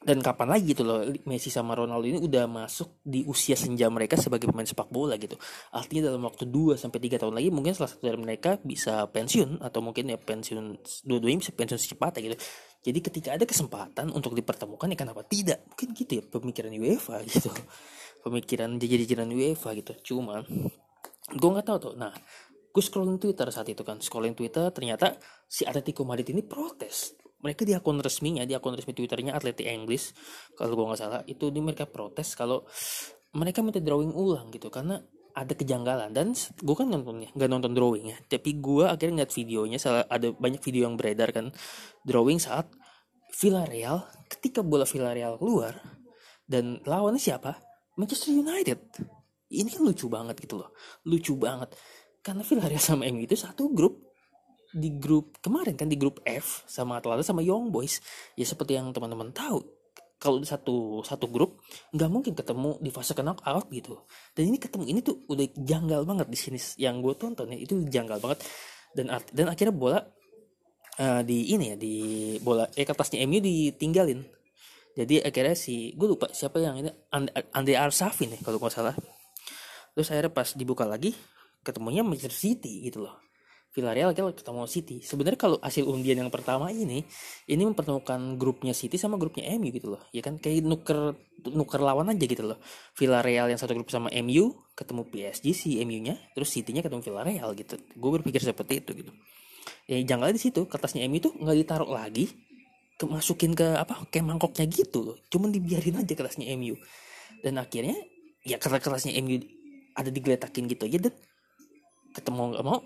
dan 0.00 0.24
kapan 0.24 0.48
lagi 0.56 0.72
gitu 0.72 0.80
loh 0.80 1.04
Messi 1.28 1.52
sama 1.52 1.76
Ronaldo 1.76 2.08
ini 2.08 2.16
udah 2.16 2.48
masuk 2.48 3.04
di 3.04 3.20
usia 3.28 3.52
senja 3.52 3.84
mereka 3.92 4.16
sebagai 4.16 4.48
pemain 4.48 4.64
sepak 4.64 4.88
bola 4.88 5.20
gitu. 5.20 5.36
Artinya 5.76 6.08
dalam 6.08 6.24
waktu 6.24 6.48
2 6.48 6.80
sampai 6.80 7.04
3 7.04 7.20
tahun 7.20 7.36
lagi 7.36 7.52
mungkin 7.52 7.76
salah 7.76 7.92
satu 7.92 8.08
dari 8.08 8.16
mereka 8.16 8.56
bisa 8.64 9.04
pensiun 9.12 9.60
atau 9.60 9.84
mungkin 9.84 10.08
ya 10.08 10.16
pensiun 10.16 10.80
dua-duanya 11.04 11.44
bisa 11.44 11.52
pensiun 11.52 11.76
secepatnya 11.76 12.32
gitu. 12.32 12.36
Jadi 12.80 12.98
ketika 13.04 13.28
ada 13.36 13.44
kesempatan 13.44 14.08
untuk 14.16 14.32
dipertemukan 14.32 14.88
ya 14.88 14.96
kenapa 14.96 15.20
tidak? 15.28 15.68
Mungkin 15.68 15.88
gitu 15.92 16.12
ya 16.16 16.22
pemikiran 16.24 16.72
UEFA 16.72 17.16
gitu. 17.28 17.52
Pemikiran 18.24 18.80
jajaran 18.80 19.28
UEFA 19.36 19.76
gitu. 19.76 19.92
Cuma 20.00 20.40
gue 21.28 21.48
nggak 21.52 21.66
tahu 21.68 21.76
tuh. 21.76 21.94
Nah, 22.00 22.16
gue 22.72 22.82
scrolling 22.82 23.20
Twitter 23.20 23.52
saat 23.52 23.68
itu 23.68 23.84
kan, 23.84 24.00
scrolling 24.00 24.32
Twitter 24.32 24.64
ternyata 24.72 25.12
si 25.44 25.68
Atletico 25.68 26.08
Madrid 26.08 26.32
ini 26.32 26.40
protes 26.40 27.19
mereka 27.40 27.64
di 27.64 27.72
akun 27.72 28.00
resminya 28.00 28.44
di 28.44 28.52
akun 28.52 28.76
resmi 28.76 28.92
twitternya 28.92 29.32
Atleti 29.36 29.64
English 29.64 30.12
kalau 30.56 30.76
gue 30.76 30.84
nggak 30.92 31.00
salah 31.00 31.20
itu 31.24 31.48
di 31.48 31.60
mereka 31.64 31.88
protes 31.88 32.36
kalau 32.36 32.64
mereka 33.32 33.62
minta 33.62 33.78
drawing 33.78 34.12
ulang 34.12 34.50
gitu 34.50 34.68
karena 34.68 34.98
ada 35.30 35.54
kejanggalan. 35.54 36.10
Dan 36.10 36.34
gue 36.34 36.74
kan 36.76 36.90
nontonnya 36.90 37.30
nggak 37.32 37.50
nonton 37.50 37.72
drawing 37.72 38.12
ya 38.12 38.18
tapi 38.26 38.58
gue 38.58 38.84
akhirnya 38.86 39.22
ngeliat 39.22 39.32
videonya 39.32 39.78
salah 39.78 40.04
ada 40.10 40.34
banyak 40.34 40.60
video 40.60 40.90
yang 40.90 40.98
beredar 40.98 41.30
kan 41.30 41.54
drawing 42.04 42.42
saat 42.42 42.66
Villarreal 43.30 44.04
ketika 44.26 44.60
bola 44.60 44.82
Villarreal 44.82 45.38
keluar 45.38 45.78
dan 46.50 46.82
lawannya 46.82 47.22
siapa? 47.22 47.62
Manchester 47.94 48.34
United. 48.34 48.78
Ini 49.50 49.66
kan 49.70 49.82
lucu 49.86 50.06
banget 50.10 50.36
gitu 50.42 50.58
loh 50.58 50.74
lucu 51.06 51.38
banget. 51.38 51.78
Karena 52.20 52.42
Villarreal 52.42 52.82
sama 52.82 53.06
MU 53.08 53.22
itu 53.22 53.38
satu 53.38 53.70
grup 53.70 54.09
di 54.70 54.94
grup 54.96 55.42
kemarin 55.42 55.74
kan 55.74 55.90
di 55.90 55.98
grup 55.98 56.22
F 56.22 56.62
sama 56.70 57.02
Atlanta 57.02 57.26
sama 57.26 57.42
Young 57.42 57.74
Boys. 57.74 57.98
Ya 58.38 58.46
seperti 58.46 58.78
yang 58.78 58.94
teman-teman 58.94 59.34
tahu 59.34 59.62
kalau 60.20 60.36
di 60.36 60.46
satu 60.46 61.00
satu 61.00 61.26
grup 61.32 61.64
nggak 61.96 62.10
mungkin 62.12 62.32
ketemu 62.36 62.76
di 62.78 62.90
fase 62.92 63.16
knockout 63.16 63.66
gitu. 63.72 64.04
Dan 64.36 64.54
ini 64.54 64.58
ketemu 64.60 64.84
ini 64.86 65.00
tuh 65.02 65.24
udah 65.26 65.46
janggal 65.56 66.06
banget 66.06 66.26
di 66.30 66.38
sini 66.38 66.58
yang 66.78 67.00
gue 67.00 67.14
tonton 67.16 67.50
ya 67.50 67.58
itu 67.58 67.82
janggal 67.88 68.22
banget. 68.22 68.46
Dan 68.94 69.10
dan 69.10 69.46
akhirnya 69.50 69.74
bola 69.74 69.98
uh, 70.98 71.22
di 71.24 71.54
ini 71.54 71.74
ya 71.74 71.76
di 71.80 71.94
bola 72.38 72.68
eh 72.76 72.86
kertasnya 72.86 73.24
MU 73.26 73.40
ditinggalin. 73.42 74.20
Jadi 74.94 75.22
akhirnya 75.22 75.56
si 75.56 75.96
gue 75.96 76.06
lupa 76.06 76.30
siapa 76.30 76.60
yang 76.60 76.78
ini 76.78 76.90
Andre 77.54 77.74
Arsafin 77.80 78.34
ya 78.34 78.38
kalau 78.44 78.60
nggak 78.60 78.74
salah. 78.74 78.94
Terus 79.96 80.06
akhirnya 80.12 80.30
pas 80.30 80.54
dibuka 80.54 80.86
lagi 80.86 81.16
ketemunya 81.64 82.04
Manchester 82.04 82.32
City 82.32 82.88
gitu 82.88 83.04
loh 83.04 83.29
Villarreal 83.70 84.10
kita 84.10 84.34
ketemu 84.34 84.66
City. 84.66 84.96
Sebenarnya 84.98 85.38
kalau 85.38 85.56
hasil 85.62 85.86
undian 85.86 86.18
yang 86.18 86.32
pertama 86.34 86.74
ini, 86.74 87.06
ini 87.46 87.62
mempertemukan 87.62 88.34
grupnya 88.34 88.74
City 88.74 88.98
sama 88.98 89.14
grupnya 89.14 89.46
MU 89.54 89.70
gitu 89.70 89.94
loh. 89.94 90.02
Ya 90.10 90.26
kan 90.26 90.42
kayak 90.42 90.66
nuker 90.66 91.14
nuker 91.46 91.78
lawan 91.78 92.10
aja 92.10 92.24
gitu 92.26 92.42
loh. 92.42 92.58
Villarreal 92.98 93.46
yang 93.46 93.62
satu 93.62 93.78
grup 93.78 93.86
sama 93.94 94.10
MU 94.26 94.58
ketemu 94.74 95.06
PSG 95.06 95.46
si 95.54 95.70
MU-nya, 95.86 96.18
terus 96.34 96.50
City-nya 96.50 96.82
ketemu 96.82 97.06
Villarreal 97.06 97.54
gitu. 97.54 97.78
Gue 97.94 98.10
berpikir 98.18 98.42
seperti 98.42 98.82
itu 98.82 98.90
gitu. 99.06 99.12
Ya 99.86 100.02
jangan 100.02 100.34
di 100.34 100.42
situ 100.42 100.66
kertasnya 100.66 101.06
MU 101.06 101.22
tuh 101.22 101.30
nggak 101.38 101.56
ditaruh 101.62 101.90
lagi, 101.94 102.26
kemasukin 102.98 103.54
ke 103.54 103.78
apa 103.78 104.02
kayak 104.10 104.26
mangkoknya 104.26 104.66
gitu 104.66 105.14
loh. 105.14 105.16
Cuman 105.30 105.54
dibiarin 105.54 106.02
aja 106.02 106.10
kertasnya 106.18 106.50
MU. 106.58 106.74
Dan 107.38 107.54
akhirnya 107.62 107.94
ya 108.42 108.58
kertas-kertasnya 108.58 109.14
MU 109.22 109.38
ada 109.94 110.10
digeletakin 110.10 110.66
gitu 110.66 110.90
aja 110.90 110.98
dan 111.06 111.14
ketemu 112.10 112.42
nggak 112.56 112.66
mau 112.66 112.82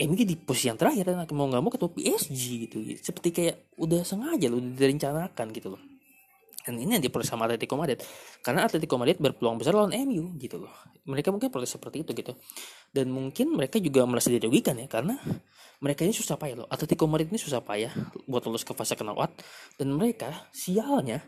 MU 0.00 0.16
di 0.16 0.36
posisi 0.40 0.72
yang 0.72 0.80
terakhir 0.80 1.04
dan 1.12 1.20
mau 1.36 1.46
nggak 1.52 1.62
mau 1.62 1.68
ketemu 1.68 1.92
PSG 1.92 2.44
gitu. 2.68 2.76
Seperti 2.96 3.28
kayak 3.28 3.56
udah 3.76 4.00
sengaja 4.00 4.48
loh 4.48 4.58
udah 4.58 4.72
direncanakan 4.72 5.46
gitu 5.52 5.68
loh. 5.76 5.82
Dan 6.62 6.78
ini 6.78 6.94
yang 6.94 7.02
diprotes 7.02 7.26
sama 7.26 7.50
Atletico 7.50 7.74
Madrid. 7.74 7.98
Karena 8.38 8.62
Atletico 8.64 8.94
Madrid 8.94 9.18
berpeluang 9.18 9.58
besar 9.58 9.74
lawan 9.74 9.92
MU 10.06 10.38
gitu 10.38 10.62
loh. 10.62 10.70
Mereka 11.10 11.34
mungkin 11.34 11.50
protes 11.50 11.74
seperti 11.74 12.06
itu 12.06 12.14
gitu. 12.14 12.38
Dan 12.94 13.10
mungkin 13.10 13.50
mereka 13.52 13.82
juga 13.82 14.06
merasa 14.06 14.30
dirugikan 14.30 14.78
ya 14.78 14.86
karena 14.86 15.18
mereka 15.82 16.06
ini 16.06 16.14
susah 16.14 16.38
payah 16.38 16.62
loh. 16.62 16.68
Atletico 16.70 17.10
Madrid 17.10 17.34
ini 17.34 17.42
susah 17.42 17.60
payah 17.60 17.90
buat 18.30 18.46
lolos 18.46 18.62
ke 18.62 18.72
fase 18.72 18.94
knockout 18.94 19.42
dan 19.76 19.90
mereka 19.90 20.46
sialnya 20.54 21.26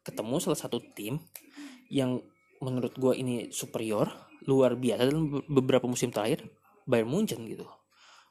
ketemu 0.00 0.40
salah 0.40 0.56
satu 0.56 0.80
tim 0.96 1.20
yang 1.92 2.16
menurut 2.64 2.96
gue 2.96 3.12
ini 3.20 3.52
superior 3.52 4.08
luar 4.48 4.80
biasa 4.80 5.12
dalam 5.12 5.44
beberapa 5.44 5.84
musim 5.84 6.08
terakhir 6.08 6.48
Bayern 6.88 7.12
Munchen 7.12 7.44
gitu 7.44 7.68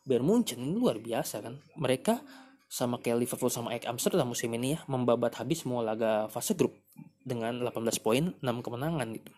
Bayern 0.07 0.25
Munchen 0.25 0.59
ini 0.61 0.75
luar 0.75 0.99
biasa 0.99 1.43
kan? 1.43 1.59
Mereka 1.75 2.23
sama 2.69 3.01
kayak 3.01 3.25
Liverpool 3.25 3.49
sama 3.49 3.73
Ajax 3.73 3.89
Amsterdam 3.89 4.29
musim 4.29 4.53
ini 4.53 4.77
ya 4.77 4.79
membabat 4.85 5.41
habis 5.41 5.65
semua 5.65 5.81
laga 5.81 6.29
fase 6.29 6.53
grup 6.53 6.77
dengan 7.25 7.65
18 7.65 8.05
poin 8.05 8.37
6 8.37 8.65
kemenangan 8.65 9.07
gitu. 9.17 9.31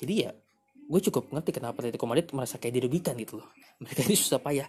Jadi 0.00 0.14
ya 0.24 0.30
gue 0.86 1.00
cukup 1.10 1.34
ngerti 1.34 1.50
kenapa 1.60 1.82
Atletico 1.82 2.06
Madrid 2.08 2.30
merasa 2.32 2.56
kayak 2.56 2.80
dirugikan 2.80 3.12
gitu 3.20 3.44
loh. 3.44 3.48
Mereka 3.84 4.08
ini 4.08 4.16
susah 4.16 4.40
payah 4.40 4.68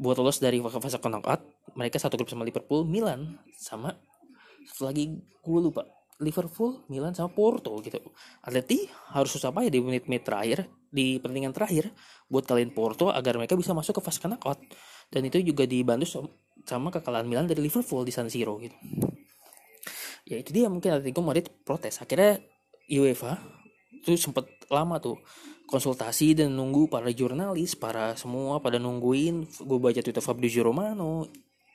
buat 0.00 0.16
lolos 0.16 0.40
dari 0.40 0.64
fase 0.64 0.96
knockout. 0.96 1.44
Mereka 1.76 2.00
satu 2.00 2.16
grup 2.16 2.32
sama 2.32 2.48
Liverpool 2.48 2.88
Milan 2.88 3.36
sama 3.52 3.92
satu 4.72 4.88
lagi 4.88 5.12
gue 5.20 5.60
lupa 5.60 5.84
Liverpool, 6.20 6.88
Milan 6.88 7.12
sama 7.12 7.28
Porto 7.28 7.76
gitu. 7.84 8.00
Atleti 8.40 8.88
harus 9.12 9.28
susah 9.28 9.52
payah 9.52 9.68
di 9.68 9.84
menit-menit 9.84 10.24
terakhir 10.24 10.58
di 10.88 11.20
pertandingan 11.20 11.52
terakhir 11.52 11.92
buat 12.32 12.48
kalian 12.48 12.72
Porto 12.72 13.12
agar 13.12 13.36
mereka 13.36 13.52
bisa 13.52 13.76
masuk 13.76 14.00
ke 14.00 14.02
fase 14.04 14.24
knockout. 14.24 14.60
Dan 15.12 15.28
itu 15.28 15.38
juga 15.44 15.68
dibantu 15.68 16.26
sama 16.64 16.88
kekalahan 16.88 17.28
Milan 17.28 17.44
dari 17.44 17.60
Liverpool 17.60 18.02
di 18.02 18.12
San 18.12 18.32
Siro 18.32 18.56
gitu. 18.58 18.74
Ya 20.26 20.40
itu 20.40 20.50
dia 20.50 20.66
mungkin 20.66 20.96
Atletico 20.96 21.22
Madrid 21.22 21.46
protes. 21.62 22.02
Akhirnya 22.02 22.40
UEFA 22.90 23.38
itu 24.00 24.16
sempat 24.18 24.48
lama 24.72 24.98
tuh 24.98 25.22
konsultasi 25.66 26.38
dan 26.38 26.54
nunggu 26.54 26.86
para 26.90 27.10
jurnalis, 27.10 27.74
para 27.78 28.16
semua 28.18 28.58
pada 28.58 28.80
nungguin. 28.80 29.46
Gue 29.62 29.78
baca 29.78 30.00
Twitter 30.02 30.22
Fabrizio 30.22 30.66
Romano, 30.66 31.26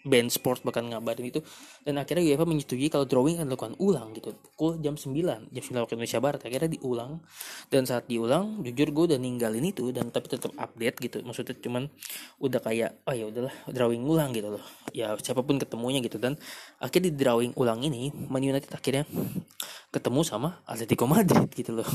band 0.02 0.34
sport 0.34 0.66
bahkan 0.66 0.86
ngabarin 0.90 1.30
itu 1.30 1.40
dan 1.86 1.98
akhirnya 2.02 2.26
UEFA 2.34 2.46
menyetujui 2.46 2.90
kalau 2.90 3.06
drawing 3.06 3.42
akan 3.42 3.48
dilakukan 3.50 3.74
ulang 3.82 4.14
gitu. 4.18 4.34
Pukul 4.34 4.82
jam 4.82 4.98
9 4.98 5.50
jam 5.50 5.64
9 5.64 5.84
waktu 5.86 5.94
Indonesia 5.98 6.20
Barat. 6.22 6.42
Akhirnya 6.46 6.70
diulang. 6.70 7.22
Dan 7.70 7.86
saat 7.90 8.06
diulang 8.06 8.62
jujur 8.62 8.94
gue 8.94 9.04
udah 9.14 9.20
ninggalin 9.22 9.66
itu 9.66 9.90
dan 9.90 10.10
tapi 10.14 10.30
tetap 10.30 10.54
update 10.58 10.98
gitu. 11.02 11.18
Maksudnya 11.26 11.58
cuman 11.58 11.90
udah 12.42 12.60
kayak 12.62 13.02
oh 13.06 13.14
ya 13.14 13.26
udahlah 13.30 13.54
drawing 13.70 14.04
ulang 14.06 14.34
gitu 14.34 14.58
loh. 14.58 14.64
Ya 14.94 15.14
siapa 15.18 15.42
pun 15.42 15.58
ketemunya 15.58 16.02
gitu. 16.06 16.22
Dan 16.22 16.38
akhirnya 16.78 17.10
di 17.10 17.18
drawing 17.18 17.54
ulang 17.58 17.82
ini 17.82 18.14
Man 18.30 18.46
United 18.46 18.70
akhirnya 18.74 19.06
ketemu 19.92 20.24
sama 20.24 20.64
Atletico 20.64 21.04
Madrid 21.04 21.52
gitu 21.60 21.76
loh. 21.76 21.88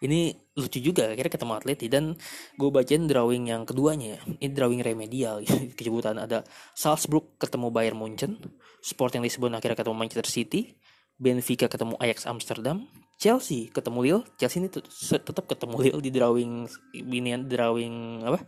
Ini 0.00 0.32
lucu 0.56 0.80
juga 0.80 1.12
akhirnya 1.12 1.32
ketemu 1.36 1.52
Atleti 1.60 1.86
dan 1.92 2.16
gue 2.56 2.70
bacain 2.72 3.04
drawing 3.04 3.52
yang 3.52 3.68
keduanya 3.68 4.16
ya. 4.16 4.20
Ini 4.40 4.52
drawing 4.56 4.80
remedial 4.80 5.40
gitu. 5.44 5.76
kejubutan 5.76 6.16
ada 6.16 6.42
Salzburg 6.72 7.36
ketemu 7.36 7.68
Bayern 7.68 8.00
Munchen 8.00 8.40
Sporting 8.80 9.20
Lisbon 9.20 9.52
akhirnya 9.52 9.76
ketemu 9.76 9.96
Manchester 9.96 10.26
City 10.26 10.72
Benfica 11.20 11.68
ketemu 11.68 12.00
Ajax 12.00 12.24
Amsterdam 12.24 12.88
Chelsea 13.20 13.68
ketemu 13.68 13.98
Lille. 14.00 14.24
Chelsea 14.40 14.64
ini 14.64 14.72
tetap 14.72 15.44
ketemu 15.44 15.76
Lille 15.84 16.00
di 16.00 16.10
drawing 16.14 16.64
ini 16.96 17.30
drawing 17.44 18.24
apa 18.24 18.40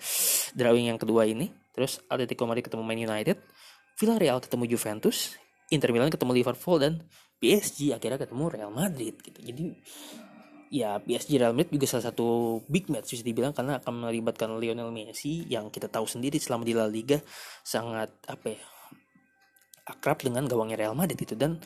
drawing 0.57 0.89
yang 0.89 0.99
kedua 0.99 1.29
ini. 1.29 1.53
Terus 1.71 2.01
Atletico 2.09 2.49
Madrid 2.49 2.67
ketemu 2.67 2.83
Man 2.83 2.99
United 2.99 3.37
Villarreal 4.01 4.41
ketemu 4.41 4.65
Juventus 4.73 5.37
Inter 5.71 5.93
Milan 5.95 6.11
ketemu 6.11 6.33
Liverpool 6.35 6.81
dan 6.83 7.05
PSG 7.41 7.97
akhirnya 7.97 8.21
ketemu 8.21 8.45
Real 8.53 8.73
Madrid 8.73 9.17
gitu. 9.17 9.41
Jadi 9.41 9.65
ya 10.71 11.01
PSG 11.03 11.41
Real 11.41 11.57
Madrid 11.57 11.81
juga 11.81 11.89
salah 11.91 12.13
satu 12.13 12.61
big 12.71 12.87
match 12.93 13.17
bisa 13.17 13.25
dibilang 13.27 13.51
karena 13.51 13.83
akan 13.83 14.07
melibatkan 14.07 14.55
Lionel 14.61 14.95
Messi 14.95 15.49
yang 15.51 15.73
kita 15.73 15.91
tahu 15.91 16.07
sendiri 16.07 16.39
selama 16.39 16.63
di 16.63 16.77
La 16.77 16.87
Liga 16.87 17.19
sangat 17.67 18.13
apa 18.31 18.47
ya 18.55 18.63
akrab 19.91 20.23
dengan 20.23 20.47
gawangnya 20.47 20.79
Real 20.79 20.95
Madrid 20.95 21.19
itu 21.19 21.35
dan 21.35 21.59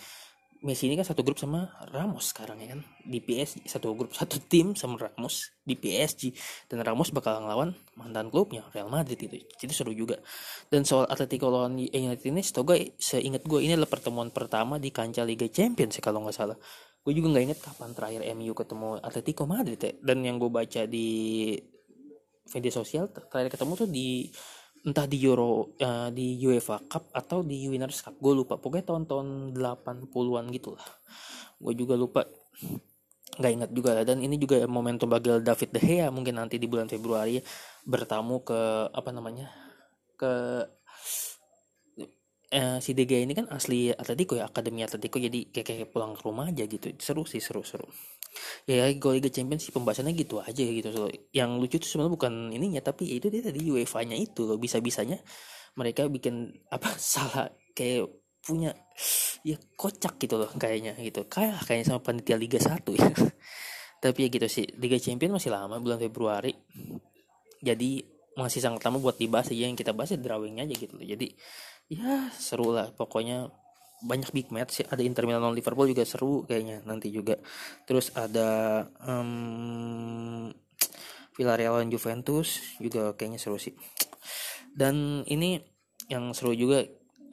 Messi 0.64 0.88
ini 0.88 0.96
kan 0.96 1.04
satu 1.04 1.20
grup 1.20 1.36
sama 1.36 1.68
Ramos 1.92 2.32
sekarang 2.32 2.56
ya 2.64 2.72
kan? 2.72 2.80
Di 3.04 3.20
PSG 3.20 3.68
satu 3.68 3.92
grup 3.92 4.16
satu 4.18 4.40
tim 4.40 4.72
sama 4.72 4.96
Ramos 4.96 5.52
di 5.60 5.76
PSG 5.76 6.32
dan 6.72 6.80
Ramos 6.80 7.12
bakal 7.12 7.44
ngelawan 7.44 7.76
mantan 8.00 8.32
klubnya 8.32 8.64
Real 8.72 8.88
Madrid 8.88 9.20
itu 9.20 9.44
itu 9.44 9.74
seru 9.76 9.92
juga. 9.92 10.16
Dan 10.72 10.88
soal 10.88 11.04
Atletico 11.04 11.52
lawan 11.52 11.76
United 11.76 12.24
ini 12.24 12.40
gue 12.40 12.96
seingat 12.96 13.44
gue 13.44 13.60
ini 13.60 13.76
adalah 13.76 13.92
pertemuan 13.92 14.32
pertama 14.32 14.80
di 14.80 14.88
kancah 14.88 15.28
Liga 15.28 15.44
Champions 15.52 16.00
kalau 16.00 16.24
nggak 16.24 16.36
salah. 16.36 16.56
Gue 17.04 17.12
juga 17.12 17.36
nggak 17.36 17.44
inget 17.44 17.60
kapan 17.60 17.92
terakhir 17.92 18.20
MU 18.32 18.56
ketemu 18.56 18.88
Atletico 19.04 19.44
Madrid 19.44 19.76
ya. 19.76 19.92
Dan 20.00 20.24
yang 20.24 20.40
gue 20.40 20.48
baca 20.48 20.88
di 20.88 21.52
media 22.56 22.72
sosial 22.72 23.12
terakhir 23.12 23.52
ketemu 23.52 23.72
tuh 23.84 23.88
di 23.88 24.32
entah 24.84 25.08
di 25.08 25.16
Euro 25.24 25.72
uh, 25.80 26.12
di 26.12 26.36
UEFA 26.44 26.84
Cup 26.84 27.08
atau 27.16 27.40
di 27.40 27.64
Winners 27.72 28.04
Cup. 28.04 28.20
Gue 28.20 28.36
lupa. 28.36 28.60
Pokoknya 28.60 28.84
tahun-tahun 28.84 29.56
80-an 29.56 30.44
gitu 30.52 30.76
lah 30.76 30.84
gue 31.64 31.74
juga 31.74 31.94
lupa. 31.96 32.22
Nggak 33.40 33.52
ingat 33.56 33.70
juga. 33.72 33.90
Lah 33.96 34.04
dan 34.04 34.20
ini 34.20 34.36
juga 34.36 34.60
momentum 34.68 35.08
bagi 35.08 35.32
David 35.40 35.70
De 35.72 35.80
Gea 35.80 36.08
mungkin 36.12 36.36
nanti 36.36 36.60
di 36.60 36.68
bulan 36.68 36.86
Februari 36.86 37.40
bertamu 37.88 38.44
ke 38.44 38.92
apa 38.92 39.10
namanya 39.10 39.48
ke 40.20 40.32
eh, 42.52 42.78
si 42.84 42.92
De 42.92 43.04
Gea 43.08 43.24
ini 43.24 43.34
kan 43.34 43.48
asli 43.50 43.90
Atletico 43.90 44.36
ya 44.36 44.46
akademi 44.46 44.84
Atletico. 44.84 45.16
Jadi 45.16 45.50
kayak, 45.50 45.66
kayak 45.66 45.88
pulang 45.90 46.12
ke 46.14 46.22
rumah 46.22 46.52
aja 46.52 46.64
gitu. 46.68 46.92
Seru 47.00 47.24
sih 47.24 47.40
seru 47.40 47.64
seru 47.64 47.88
ya 48.68 48.88
gol 48.98 49.18
Liga 49.18 49.30
Champions 49.30 49.68
sih 49.68 49.72
pembahasannya 49.74 50.14
gitu 50.16 50.40
aja 50.40 50.62
gitu. 50.62 50.88
So, 50.90 51.08
yang 51.30 51.56
lucu 51.58 51.78
tuh 51.78 51.88
sebenarnya 51.88 52.12
bukan 52.14 52.32
ininya 52.52 52.80
tapi 52.84 53.08
ya 53.10 53.14
itu 53.22 53.26
dia 53.30 53.42
tadi 53.44 53.60
UEFA 53.70 54.04
nya 54.06 54.16
itu 54.18 54.44
loh 54.44 54.58
bisa 54.58 54.78
bisanya 54.78 55.18
mereka 55.78 56.06
bikin 56.06 56.50
apa 56.76 56.94
salah 56.98 57.50
kayak 57.74 58.10
punya 58.44 58.76
ya 59.40 59.56
kocak 59.76 60.20
gitu 60.20 60.36
loh 60.36 60.50
kayaknya 60.54 60.94
gitu. 61.00 61.24
Kayak 61.26 61.64
kayaknya 61.64 61.86
sama 61.94 62.00
panitia 62.04 62.36
Liga 62.36 62.60
1 62.60 62.84
ya. 62.94 63.08
Tapi 64.04 64.18
ya 64.20 64.28
gitu 64.28 64.46
sih 64.50 64.66
Liga 64.76 65.00
Champions 65.00 65.40
masih 65.40 65.50
lama 65.50 65.80
bulan 65.80 65.96
Februari. 65.96 66.52
Jadi 67.64 68.04
masih 68.36 68.60
sangat 68.60 68.84
lama 68.84 69.00
buat 69.00 69.16
dibahas. 69.16 69.48
Aja 69.48 69.64
yang 69.64 69.78
kita 69.78 69.96
bahas 69.96 70.12
ya 70.12 70.20
drawingnya 70.20 70.68
aja 70.68 70.74
gitu 70.76 71.00
loh. 71.00 71.06
Jadi 71.08 71.32
ya 71.88 72.28
seru 72.36 72.72
lah 72.72 72.92
pokoknya 72.92 73.48
banyak 74.04 74.30
big 74.36 74.48
match 74.52 74.84
ada 74.84 75.00
Inter 75.00 75.24
Milan 75.24 75.40
lawan 75.40 75.56
Liverpool 75.56 75.88
juga 75.88 76.04
seru 76.04 76.44
kayaknya 76.44 76.84
nanti 76.84 77.08
juga. 77.08 77.40
Terus 77.88 78.12
ada 78.12 78.84
um, 79.08 80.52
Villarreal 81.34 81.80
lawan 81.80 81.90
Juventus 81.90 82.60
juga 82.78 83.16
kayaknya 83.16 83.40
seru 83.40 83.56
sih. 83.56 83.72
Dan 84.70 85.24
ini 85.26 85.58
yang 86.12 86.36
seru 86.36 86.52
juga 86.52 86.84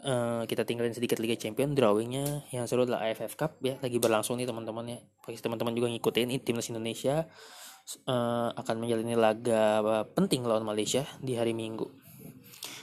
uh, 0.08 0.44
kita 0.48 0.64
tinggalin 0.64 0.96
sedikit 0.96 1.20
Liga 1.20 1.36
Champion 1.36 1.76
drawingnya 1.76 2.48
yang 2.56 2.66
seru 2.66 2.88
adalah 2.88 3.06
AFF 3.06 3.36
Cup 3.38 3.60
ya. 3.62 3.78
Lagi 3.84 4.00
berlangsung 4.00 4.40
nih 4.40 4.48
teman-teman 4.48 4.86
ya. 4.88 5.00
Pasti 5.22 5.44
teman-teman 5.44 5.76
juga 5.76 5.92
ngikutin 5.92 6.32
ini 6.32 6.40
timnas 6.42 6.72
Indonesia 6.72 7.28
uh, 8.08 8.50
akan 8.56 8.76
menjalani 8.82 9.16
laga 9.20 9.84
penting 10.16 10.48
lawan 10.48 10.66
Malaysia 10.66 11.06
di 11.20 11.36
hari 11.36 11.52
Minggu. 11.52 11.90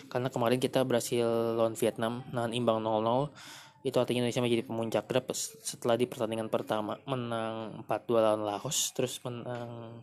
Karena 0.09 0.33
kemarin 0.33 0.57
kita 0.57 0.87
berhasil 0.89 1.27
lawan 1.59 1.77
Vietnam 1.77 2.25
nahan 2.33 2.57
imbang 2.57 2.81
0-0 2.81 3.29
itu 3.87 3.95
artinya 3.95 4.27
Indonesia 4.27 4.43
menjadi 4.43 4.65
pemuncak 4.67 5.05
grup 5.07 5.31
setelah 5.39 5.95
di 5.95 6.11
pertandingan 6.11 6.51
pertama 6.51 6.99
menang 7.07 7.87
4-2 7.87 8.19
lawan 8.19 8.43
Laos 8.43 8.91
terus 8.91 9.23
menang 9.23 10.03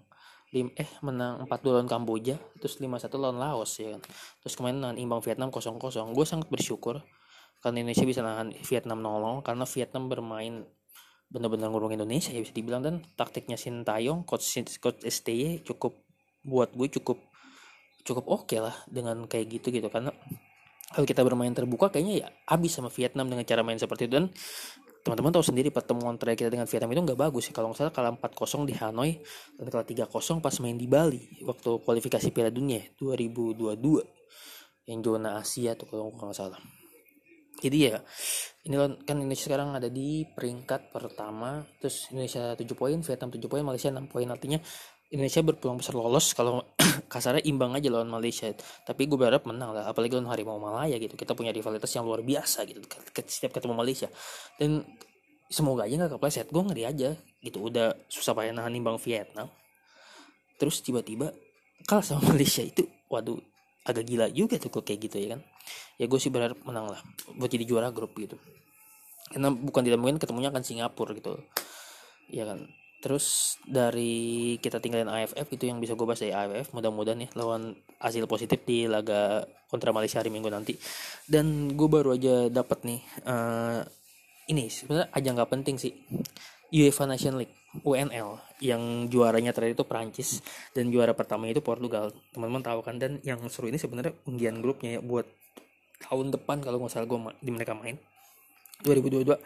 lim 0.55 0.71
eh 0.79 0.87
menang 1.03 1.43
4-2 1.43 1.75
lawan 1.75 1.89
Kamboja 1.89 2.39
terus 2.63 2.79
5-1 2.79 3.11
lawan 3.19 3.35
Laos 3.35 3.75
ya 3.75 3.91
kan. 3.99 4.01
Terus 4.45 4.53
kemarin 4.55 4.79
nahan 4.79 4.97
imbang 5.01 5.19
Vietnam 5.19 5.51
0-0 5.51 6.15
gue 6.15 6.25
sangat 6.25 6.47
bersyukur 6.47 7.03
karena 7.59 7.83
Indonesia 7.83 8.05
bisa 8.07 8.21
nahan 8.23 8.55
Vietnam 8.55 9.03
0 9.03 9.43
karena 9.43 9.65
Vietnam 9.67 10.03
bermain 10.07 10.63
benar-benar 11.27 11.73
ngurung 11.73 11.91
Indonesia 11.91 12.31
ya 12.31 12.39
bisa 12.39 12.55
dibilang. 12.55 12.79
Dan 12.79 13.03
taktiknya 13.19 13.59
Sintayong 13.59 14.23
coach 14.23 14.47
coach 14.79 15.03
STY 15.03 15.65
cukup 15.67 15.99
buat 16.45 16.71
gue 16.71 16.87
cukup 17.01 17.17
cukup 18.05 18.25
oke 18.29 18.45
okay 18.45 18.61
lah 18.61 18.77
dengan 18.85 19.25
kayak 19.25 19.49
gitu 19.59 19.73
gitu 19.73 19.89
karena 19.89 20.13
kalau 20.95 21.03
kita 21.03 21.27
bermain 21.27 21.51
terbuka 21.51 21.91
kayaknya 21.91 22.23
ya 22.23 22.27
habis 22.47 22.71
sama 22.71 22.87
Vietnam 22.87 23.27
dengan 23.27 23.43
cara 23.43 23.67
main 23.67 23.75
seperti 23.75 24.07
itu. 24.07 24.15
Dan 24.15 24.31
teman-teman 25.03 25.35
tahu 25.35 25.43
sendiri 25.43 25.69
pertemuan 25.69 26.15
terakhir 26.15 26.47
kita 26.47 26.51
dengan 26.55 26.65
Vietnam 26.71 26.95
itu 26.95 27.01
nggak 27.11 27.19
bagus 27.19 27.51
ya. 27.51 27.53
Kalau 27.53 27.75
nggak 27.75 27.79
salah 27.83 27.91
kalah 27.91 28.15
4-0 28.15 28.63
di 28.63 28.73
Hanoi 28.79 29.11
dan 29.59 29.65
kalah 29.67 29.83
3-0 29.83 30.39
pas 30.39 30.55
main 30.63 30.79
di 30.79 30.87
Bali 30.87 31.43
waktu 31.43 31.83
kualifikasi 31.83 32.31
Piala 32.31 32.47
Dunia 32.47 32.79
2022 32.95 34.87
yang 34.87 34.99
zona 35.03 35.35
Asia 35.43 35.75
tuh 35.75 35.91
kalau 35.91 36.15
nggak 36.15 36.31
salah. 36.31 36.63
Jadi 37.55 37.77
ya 37.87 37.99
ini 38.67 38.75
kan 39.03 39.15
Indonesia 39.19 39.47
sekarang 39.47 39.75
ada 39.75 39.87
di 39.87 40.27
peringkat 40.27 40.91
pertama 40.91 41.63
terus 41.79 42.07
Indonesia 42.11 42.55
7 42.55 42.63
poin 42.75 42.99
Vietnam 42.99 43.29
7 43.31 43.51
poin 43.51 43.63
Malaysia 43.67 43.91
6 43.91 44.11
poin. 44.11 44.27
Artinya 44.31 44.59
Indonesia 45.15 45.39
berpeluang 45.39 45.79
besar 45.79 45.95
lolos 45.95 46.35
kalau 46.35 46.75
kasarnya 47.13 47.39
imbang 47.47 47.71
aja 47.71 47.87
lawan 47.87 48.11
Malaysia. 48.11 48.51
Tapi 48.83 49.07
gue 49.07 49.15
berharap 49.15 49.47
menang 49.47 49.71
lah 49.71 49.87
apalagi 49.87 50.19
lawan 50.19 50.27
Harimau 50.27 50.59
Malaya 50.59 50.99
gitu. 50.99 51.15
Kita 51.15 51.31
punya 51.31 51.55
rivalitas 51.55 51.87
yang 51.95 52.03
luar 52.03 52.19
biasa 52.19 52.67
gitu 52.67 52.83
setiap 53.23 53.55
ketemu 53.55 53.73
Malaysia. 53.79 54.11
Dan 54.59 54.83
semoga 55.47 55.87
aja 55.87 55.95
nggak 55.95 56.19
kepleset 56.19 56.51
gue 56.51 56.63
ngeri 56.67 56.83
aja 56.83 57.09
gitu. 57.39 57.63
Udah 57.63 57.95
susah 58.11 58.35
payah 58.35 58.51
nahan 58.51 58.75
imbang 58.75 58.99
Vietnam. 58.99 59.47
Terus 60.59 60.83
tiba-tiba 60.83 61.31
kalah 61.87 62.03
sama 62.03 62.27
Malaysia 62.35 62.59
itu 62.59 62.83
waduh 63.07 63.39
agak 63.87 64.03
gila 64.03 64.27
juga 64.35 64.59
tuh 64.59 64.83
kayak 64.83 64.99
gitu 65.07 65.15
ya 65.23 65.39
kan. 65.39 65.41
Ya 65.95 66.11
gue 66.11 66.19
sih 66.19 66.27
berharap 66.27 66.59
menang 66.67 66.91
lah 66.91 66.99
buat 67.39 67.47
jadi 67.47 67.63
juara 67.63 67.87
grup 67.95 68.11
gitu. 68.19 68.35
Karena 69.31 69.47
bukan 69.47 69.81
tidak 69.87 69.99
mungkin 70.03 70.19
ketemunya 70.19 70.51
akan 70.51 70.61
Singapura 70.67 71.15
gitu. 71.15 71.39
Ya 72.27 72.43
kan 72.43 72.67
terus 73.05 73.61
dari 73.61 74.57
kita 74.57 74.81
tinggalin 74.81 75.05
AFF 75.05 75.45
itu 75.53 75.69
yang 75.69 75.77
bisa 75.77 75.93
gue 75.93 76.09
bahas 76.09 76.25
dari 76.25 76.33
AFF 76.33 76.73
mudah-mudahan 76.73 77.21
ya 77.21 77.29
lawan 77.37 77.77
hasil 78.01 78.25
positif 78.25 78.65
di 78.65 78.89
laga 78.89 79.45
kontra 79.69 79.93
Malaysia 79.93 80.17
hari 80.17 80.33
Minggu 80.33 80.49
nanti. 80.49 80.73
Dan 81.29 81.77
gue 81.77 81.85
baru 81.85 82.17
aja 82.17 82.49
dapat 82.49 82.81
nih 82.81 83.05
uh, 83.29 83.85
ini 84.49 84.73
sebenarnya 84.73 85.13
aja 85.13 85.29
nggak 85.37 85.51
penting 85.53 85.77
sih. 85.77 85.93
UEFA 86.73 87.05
Nation 87.05 87.37
League 87.37 87.53
UNL 87.85 88.41
yang 88.57 89.05
juaranya 89.05 89.53
terakhir 89.53 89.77
itu 89.77 89.85
Prancis 89.85 90.41
dan 90.73 90.89
juara 90.89 91.13
pertama 91.13 91.45
itu 91.45 91.61
Portugal. 91.61 92.09
Teman-teman 92.33 92.65
tahu 92.65 92.81
kan 92.81 92.97
dan 92.97 93.21
yang 93.21 93.37
seru 93.53 93.69
ini 93.69 93.77
sebenarnya 93.77 94.17
undian 94.25 94.65
grupnya 94.65 94.97
ya 94.97 95.01
buat 95.05 95.29
tahun 96.09 96.33
depan 96.33 96.65
kalau 96.65 96.81
nggak 96.81 96.89
salah 96.89 97.05
gue 97.05 97.19
di 97.37 97.53
mereka 97.53 97.77
main 97.77 98.01
2022 98.83 99.39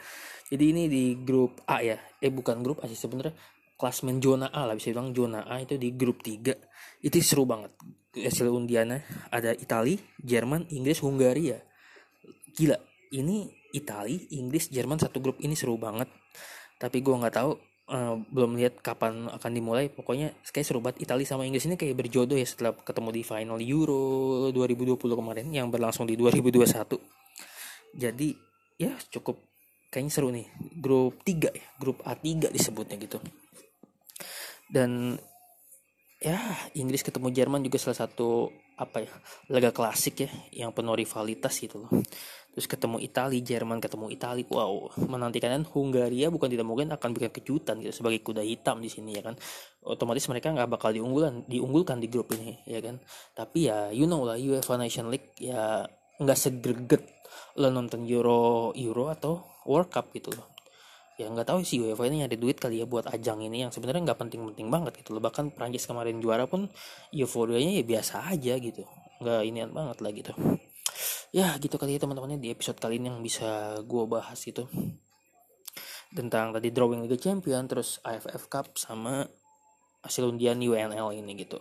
jadi 0.49 0.65
ini 0.65 0.89
di 0.89 1.03
grup 1.21 1.61
A 1.69 1.85
ya. 1.85 1.97
Eh 2.17 2.33
bukan 2.33 2.65
grup 2.65 2.81
A 2.81 2.89
sih 2.89 2.97
sebenarnya. 2.97 3.37
Klasmen 3.79 4.19
zona 4.19 4.51
A 4.51 4.67
lah 4.67 4.75
bisa 4.75 4.91
bilang 4.91 5.15
zona 5.15 5.45
A 5.45 5.61
itu 5.61 5.79
di 5.79 5.95
grup 5.95 6.19
3 6.25 7.05
itu 7.05 7.15
seru 7.23 7.45
banget. 7.47 7.71
Hasil 8.17 8.49
undiannya 8.49 9.29
ada 9.29 9.53
Itali 9.53 9.95
Jerman 10.19 10.67
Inggris 10.73 10.99
Hungaria 11.05 11.61
gila 12.57 12.75
ini 13.13 13.45
Itali 13.69 14.33
Inggris 14.33 14.73
Jerman 14.73 14.97
satu 14.97 15.21
grup 15.21 15.37
ini 15.39 15.53
seru 15.53 15.77
banget. 15.77 16.09
Tapi 16.81 17.05
gue 17.05 17.13
nggak 17.13 17.35
tahu 17.37 17.51
uh, 17.93 18.17
belum 18.33 18.57
lihat 18.57 18.81
kapan 18.81 19.29
akan 19.29 19.51
dimulai. 19.53 19.87
Pokoknya 19.93 20.33
kayak 20.49 20.65
seru 20.65 20.81
banget. 20.81 21.05
Italia 21.05 21.29
sama 21.29 21.45
Inggris 21.45 21.69
ini 21.69 21.77
kayak 21.77 21.93
berjodoh 21.93 22.35
ya 22.35 22.43
setelah 22.49 22.73
ketemu 22.73 23.09
di 23.13 23.21
final 23.21 23.61
Euro 23.61 24.49
2020 24.51 24.97
kemarin 24.97 25.45
yang 25.53 25.69
berlangsung 25.69 26.09
di 26.09 26.17
2021 26.17 27.19
jadi 27.89 28.29
ya 28.79 28.95
cukup 29.11 29.43
kayaknya 29.91 30.11
seru 30.15 30.31
nih. 30.31 30.47
Grup 30.79 31.19
3 31.27 31.51
ya 31.51 31.67
grup 31.77 31.99
A3 32.07 32.49
disebutnya 32.49 32.95
gitu. 32.95 33.19
Dan 34.71 35.19
ya 36.23 36.39
Inggris 36.79 37.03
ketemu 37.03 37.27
Jerman 37.35 37.61
juga 37.65 37.77
salah 37.77 38.07
satu 38.07 38.49
apa 38.79 39.03
ya 39.03 39.11
laga 39.51 39.75
klasik 39.75 40.23
ya 40.23 40.31
yang 40.63 40.71
penuh 40.71 40.95
rivalitas 40.95 41.59
gitu 41.59 41.83
loh. 41.83 41.91
Terus 42.49 42.65
ketemu 42.65 42.97
Italia 43.03 43.43
Jerman 43.43 43.83
ketemu 43.83 44.07
Italia 44.09 44.47
wow 44.47 44.89
menantikan 45.05 45.63
Hungaria 45.67 46.31
bukan 46.31 46.47
tidak 46.47 46.65
mungkin 46.65 46.89
akan 46.95 47.09
bikin 47.11 47.31
kejutan 47.35 47.83
gitu 47.83 47.91
sebagai 47.91 48.23
kuda 48.23 48.41
hitam 48.41 48.79
di 48.79 48.87
sini 48.87 49.19
ya 49.19 49.21
kan? 49.27 49.35
Otomatis 49.83 50.23
mereka 50.31 50.55
nggak 50.55 50.71
bakal 50.71 50.95
diunggulan 50.95 51.43
diunggulkan 51.51 51.99
di 51.99 52.07
grup 52.07 52.31
ini 52.39 52.55
ya 52.63 52.79
kan? 52.79 53.03
Tapi 53.35 53.67
ya 53.67 53.91
you 53.91 54.07
know 54.07 54.23
lah 54.23 54.39
UEFA 54.39 54.79
Nation 54.79 55.11
League 55.11 55.35
ya 55.39 55.83
nggak 56.19 56.39
segreget 56.39 57.18
lo 57.57 57.67
nonton 57.69 58.05
Euro 58.07 58.71
Euro 58.77 59.09
atau 59.11 59.45
World 59.67 59.89
Cup 59.93 60.09
gitu 60.15 60.33
loh. 60.33 60.47
Ya 61.19 61.27
nggak 61.27 61.51
tahu 61.51 61.67
sih 61.67 61.83
UEFA 61.83 62.07
ini 62.07 62.23
nyari 62.23 62.39
duit 62.39 62.55
kali 62.55 62.79
ya 62.79 62.87
buat 62.87 63.03
ajang 63.11 63.43
ini 63.43 63.67
yang 63.67 63.75
sebenarnya 63.75 64.07
nggak 64.07 64.19
penting-penting 64.23 64.71
banget 64.71 65.03
gitu 65.03 65.11
loh. 65.11 65.19
Bahkan 65.19 65.51
Prancis 65.51 65.83
kemarin 65.83 66.23
juara 66.23 66.47
pun 66.47 66.71
euforianya 67.11 67.75
ya 67.75 67.83
biasa 67.83 68.23
aja 68.23 68.55
gitu. 68.55 68.87
Nggak 69.19 69.39
inian 69.43 69.71
banget 69.75 69.97
lah 69.99 70.11
gitu. 70.15 70.31
Ya 71.35 71.59
gitu 71.59 71.75
kali 71.75 71.99
ya 71.99 72.01
teman-teman 72.01 72.39
di 72.39 72.49
episode 72.49 72.79
kali 72.79 73.03
ini 73.03 73.11
yang 73.11 73.19
bisa 73.19 73.83
gue 73.83 74.03
bahas 74.07 74.39
itu. 74.47 74.63
Tentang 76.15 76.55
tadi 76.55 76.71
drawing 76.71 77.03
Liga 77.03 77.19
Champion 77.19 77.67
terus 77.67 77.99
AFF 78.07 78.47
Cup 78.47 78.79
sama 78.79 79.27
hasil 79.99 80.23
undian 80.31 80.59
UNL 80.59 81.11
ini 81.11 81.35
gitu. 81.35 81.59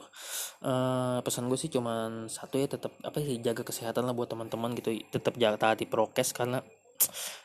Uh, 0.63 1.19
pesan 1.27 1.51
gue 1.51 1.59
sih 1.59 1.71
cuman 1.71 2.31
satu 2.31 2.59
ya 2.59 2.71
tetap 2.71 2.95
apa 3.03 3.19
sih 3.19 3.43
jaga 3.43 3.67
kesehatan 3.67 4.07
lah 4.07 4.15
buat 4.15 4.31
teman-teman 4.31 4.79
gitu. 4.79 4.95
Tetap 5.11 5.35
jaga 5.37 5.59
taati 5.59 5.91
prokes 5.91 6.31
karena 6.31 6.63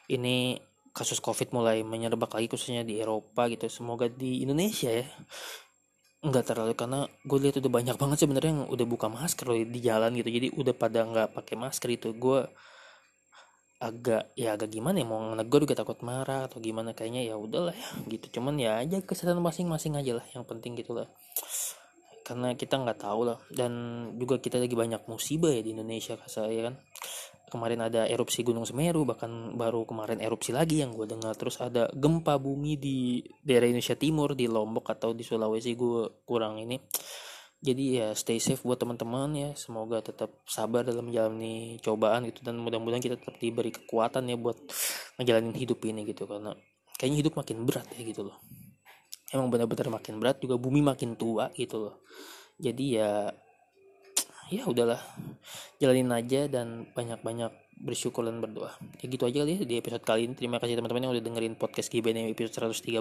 ini 0.09 0.61
kasus 0.93 1.17
covid 1.17 1.49
mulai 1.49 1.81
menyerbak 1.81 2.37
lagi 2.37 2.45
khususnya 2.45 2.85
di 2.85 3.01
Eropa 3.01 3.49
gitu. 3.49 3.65
Semoga 3.69 4.05
di 4.05 4.45
Indonesia 4.45 4.93
ya 4.93 5.07
nggak 6.23 6.45
terlalu 6.55 6.73
karena 6.79 7.03
gue 7.27 7.39
lihat 7.41 7.59
udah 7.59 7.71
banyak 7.73 7.97
banget 7.99 8.17
sebenarnya 8.23 8.51
yang 8.55 8.63
udah 8.71 8.85
buka 8.87 9.11
masker 9.11 9.45
loh 9.49 9.57
di 9.59 9.79
jalan 9.81 10.13
gitu. 10.15 10.29
Jadi 10.29 10.47
udah 10.55 10.73
pada 10.77 11.03
nggak 11.03 11.29
pakai 11.35 11.55
masker 11.57 11.89
itu. 11.89 12.13
Gue 12.13 12.45
agak 13.83 14.31
ya 14.39 14.55
agak 14.55 14.71
gimana 14.71 15.03
ya 15.03 15.07
mau 15.07 15.19
negur 15.35 15.67
juga 15.67 15.83
takut 15.83 15.99
marah 15.99 16.47
atau 16.47 16.63
gimana 16.63 16.95
kayaknya 16.95 17.27
ya 17.27 17.35
udahlah 17.35 17.75
ya 17.75 17.89
gitu. 18.07 18.39
Cuman 18.39 18.55
ya 18.55 18.79
aja 18.79 19.03
kesehatan 19.03 19.43
masing-masing 19.43 19.99
aja 19.99 20.23
lah 20.23 20.25
yang 20.31 20.47
penting 20.47 20.79
gitulah 20.79 21.11
karena 22.23 22.55
kita 22.55 22.79
nggak 22.79 23.03
tahu 23.03 23.27
lah 23.27 23.37
dan 23.51 23.71
juga 24.15 24.39
kita 24.39 24.55
lagi 24.55 24.71
banyak 24.71 25.03
musibah 25.11 25.51
ya 25.51 25.59
di 25.59 25.75
Indonesia 25.75 26.15
saya 26.25 26.71
kan. 26.71 26.79
Kemarin 27.51 27.85
ada 27.85 28.09
erupsi 28.09 28.41
Gunung 28.41 28.65
Semeru 28.65 29.05
bahkan 29.05 29.53
baru 29.53 29.85
kemarin 29.85 30.17
erupsi 30.17 30.49
lagi 30.49 30.81
yang 30.81 30.89
gue 30.89 31.05
dengar. 31.05 31.37
Terus 31.37 31.61
ada 31.61 31.85
gempa 31.93 32.41
bumi 32.41 32.81
di 32.81 33.21
daerah 33.45 33.69
Indonesia 33.69 33.93
Timur 33.93 34.33
di 34.33 34.49
Lombok 34.49 34.89
atau 34.89 35.13
di 35.13 35.21
Sulawesi 35.21 35.77
gue 35.77 36.25
kurang 36.25 36.57
ini 36.57 36.81
jadi 37.63 37.83
ya 37.95 38.07
stay 38.11 38.43
safe 38.43 38.59
buat 38.59 38.75
teman-teman 38.75 39.31
ya. 39.31 39.49
Semoga 39.55 40.03
tetap 40.03 40.43
sabar 40.43 40.83
dalam 40.83 41.07
menjalani 41.07 41.79
cobaan 41.79 42.27
gitu 42.27 42.43
dan 42.43 42.59
mudah-mudahan 42.59 42.99
kita 42.99 43.15
tetap 43.15 43.39
diberi 43.39 43.71
kekuatan 43.71 44.27
ya 44.27 44.35
buat 44.35 44.59
ngejalanin 45.15 45.55
hidup 45.55 45.79
ini 45.87 46.03
gitu. 46.03 46.27
Karena 46.27 46.51
kayaknya 46.99 47.23
hidup 47.23 47.39
makin 47.39 47.63
berat 47.63 47.87
ya 47.95 48.03
gitu 48.03 48.27
loh. 48.27 48.35
Emang 49.31 49.47
benar-benar 49.47 49.95
makin 49.95 50.19
berat 50.19 50.43
juga 50.43 50.59
bumi 50.59 50.83
makin 50.83 51.15
tua 51.15 51.55
gitu 51.55 51.87
loh. 51.87 52.03
Jadi 52.59 52.99
ya 52.99 53.31
ya 54.51 54.67
udahlah. 54.67 54.99
Jalanin 55.79 56.11
aja 56.11 56.51
dan 56.51 56.91
banyak-banyak 56.91 57.62
bersyukur 57.79 58.25
dan 58.25 58.41
berdoa. 58.43 58.75
Ya 59.01 59.09
gitu 59.09 59.23
aja 59.25 59.41
kali 59.45 59.57
ya 59.57 59.65
di 59.65 59.75
episode 59.79 60.03
kali 60.03 60.29
ini. 60.29 60.33
Terima 60.37 60.57
kasih 60.61 60.77
teman-teman 60.77 61.09
yang 61.09 61.13
udah 61.15 61.23
dengerin 61.23 61.55
podcast 61.55 61.89
GBN 61.89 62.29
episode 62.33 62.73
113 62.73 62.99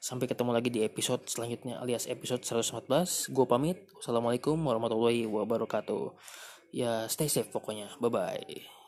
sampai 0.00 0.26
ketemu 0.28 0.50
lagi 0.52 0.68
di 0.70 0.80
episode 0.86 1.26
selanjutnya 1.28 1.80
alias 1.82 2.08
episode 2.08 2.44
114 2.44 3.32
gue 3.32 3.46
pamit. 3.46 3.78
Wassalamualaikum 3.98 4.56
warahmatullahi 4.56 5.26
wabarakatuh. 5.28 6.14
Ya 6.72 7.08
stay 7.10 7.28
safe 7.28 7.52
pokoknya. 7.52 7.92
Bye 8.00 8.10
bye 8.12 8.82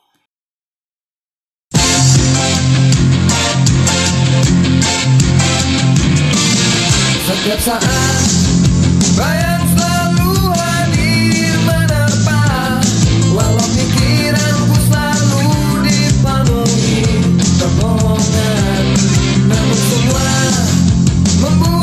setiap 7.25 7.61
saat 7.61 8.25
bayang 9.17 9.65
selalu 9.73 10.29
hadir 10.53 11.57
menerpa. 11.61 12.41
Walau 13.33 13.74
namun 20.05 20.53
semua 21.25 21.74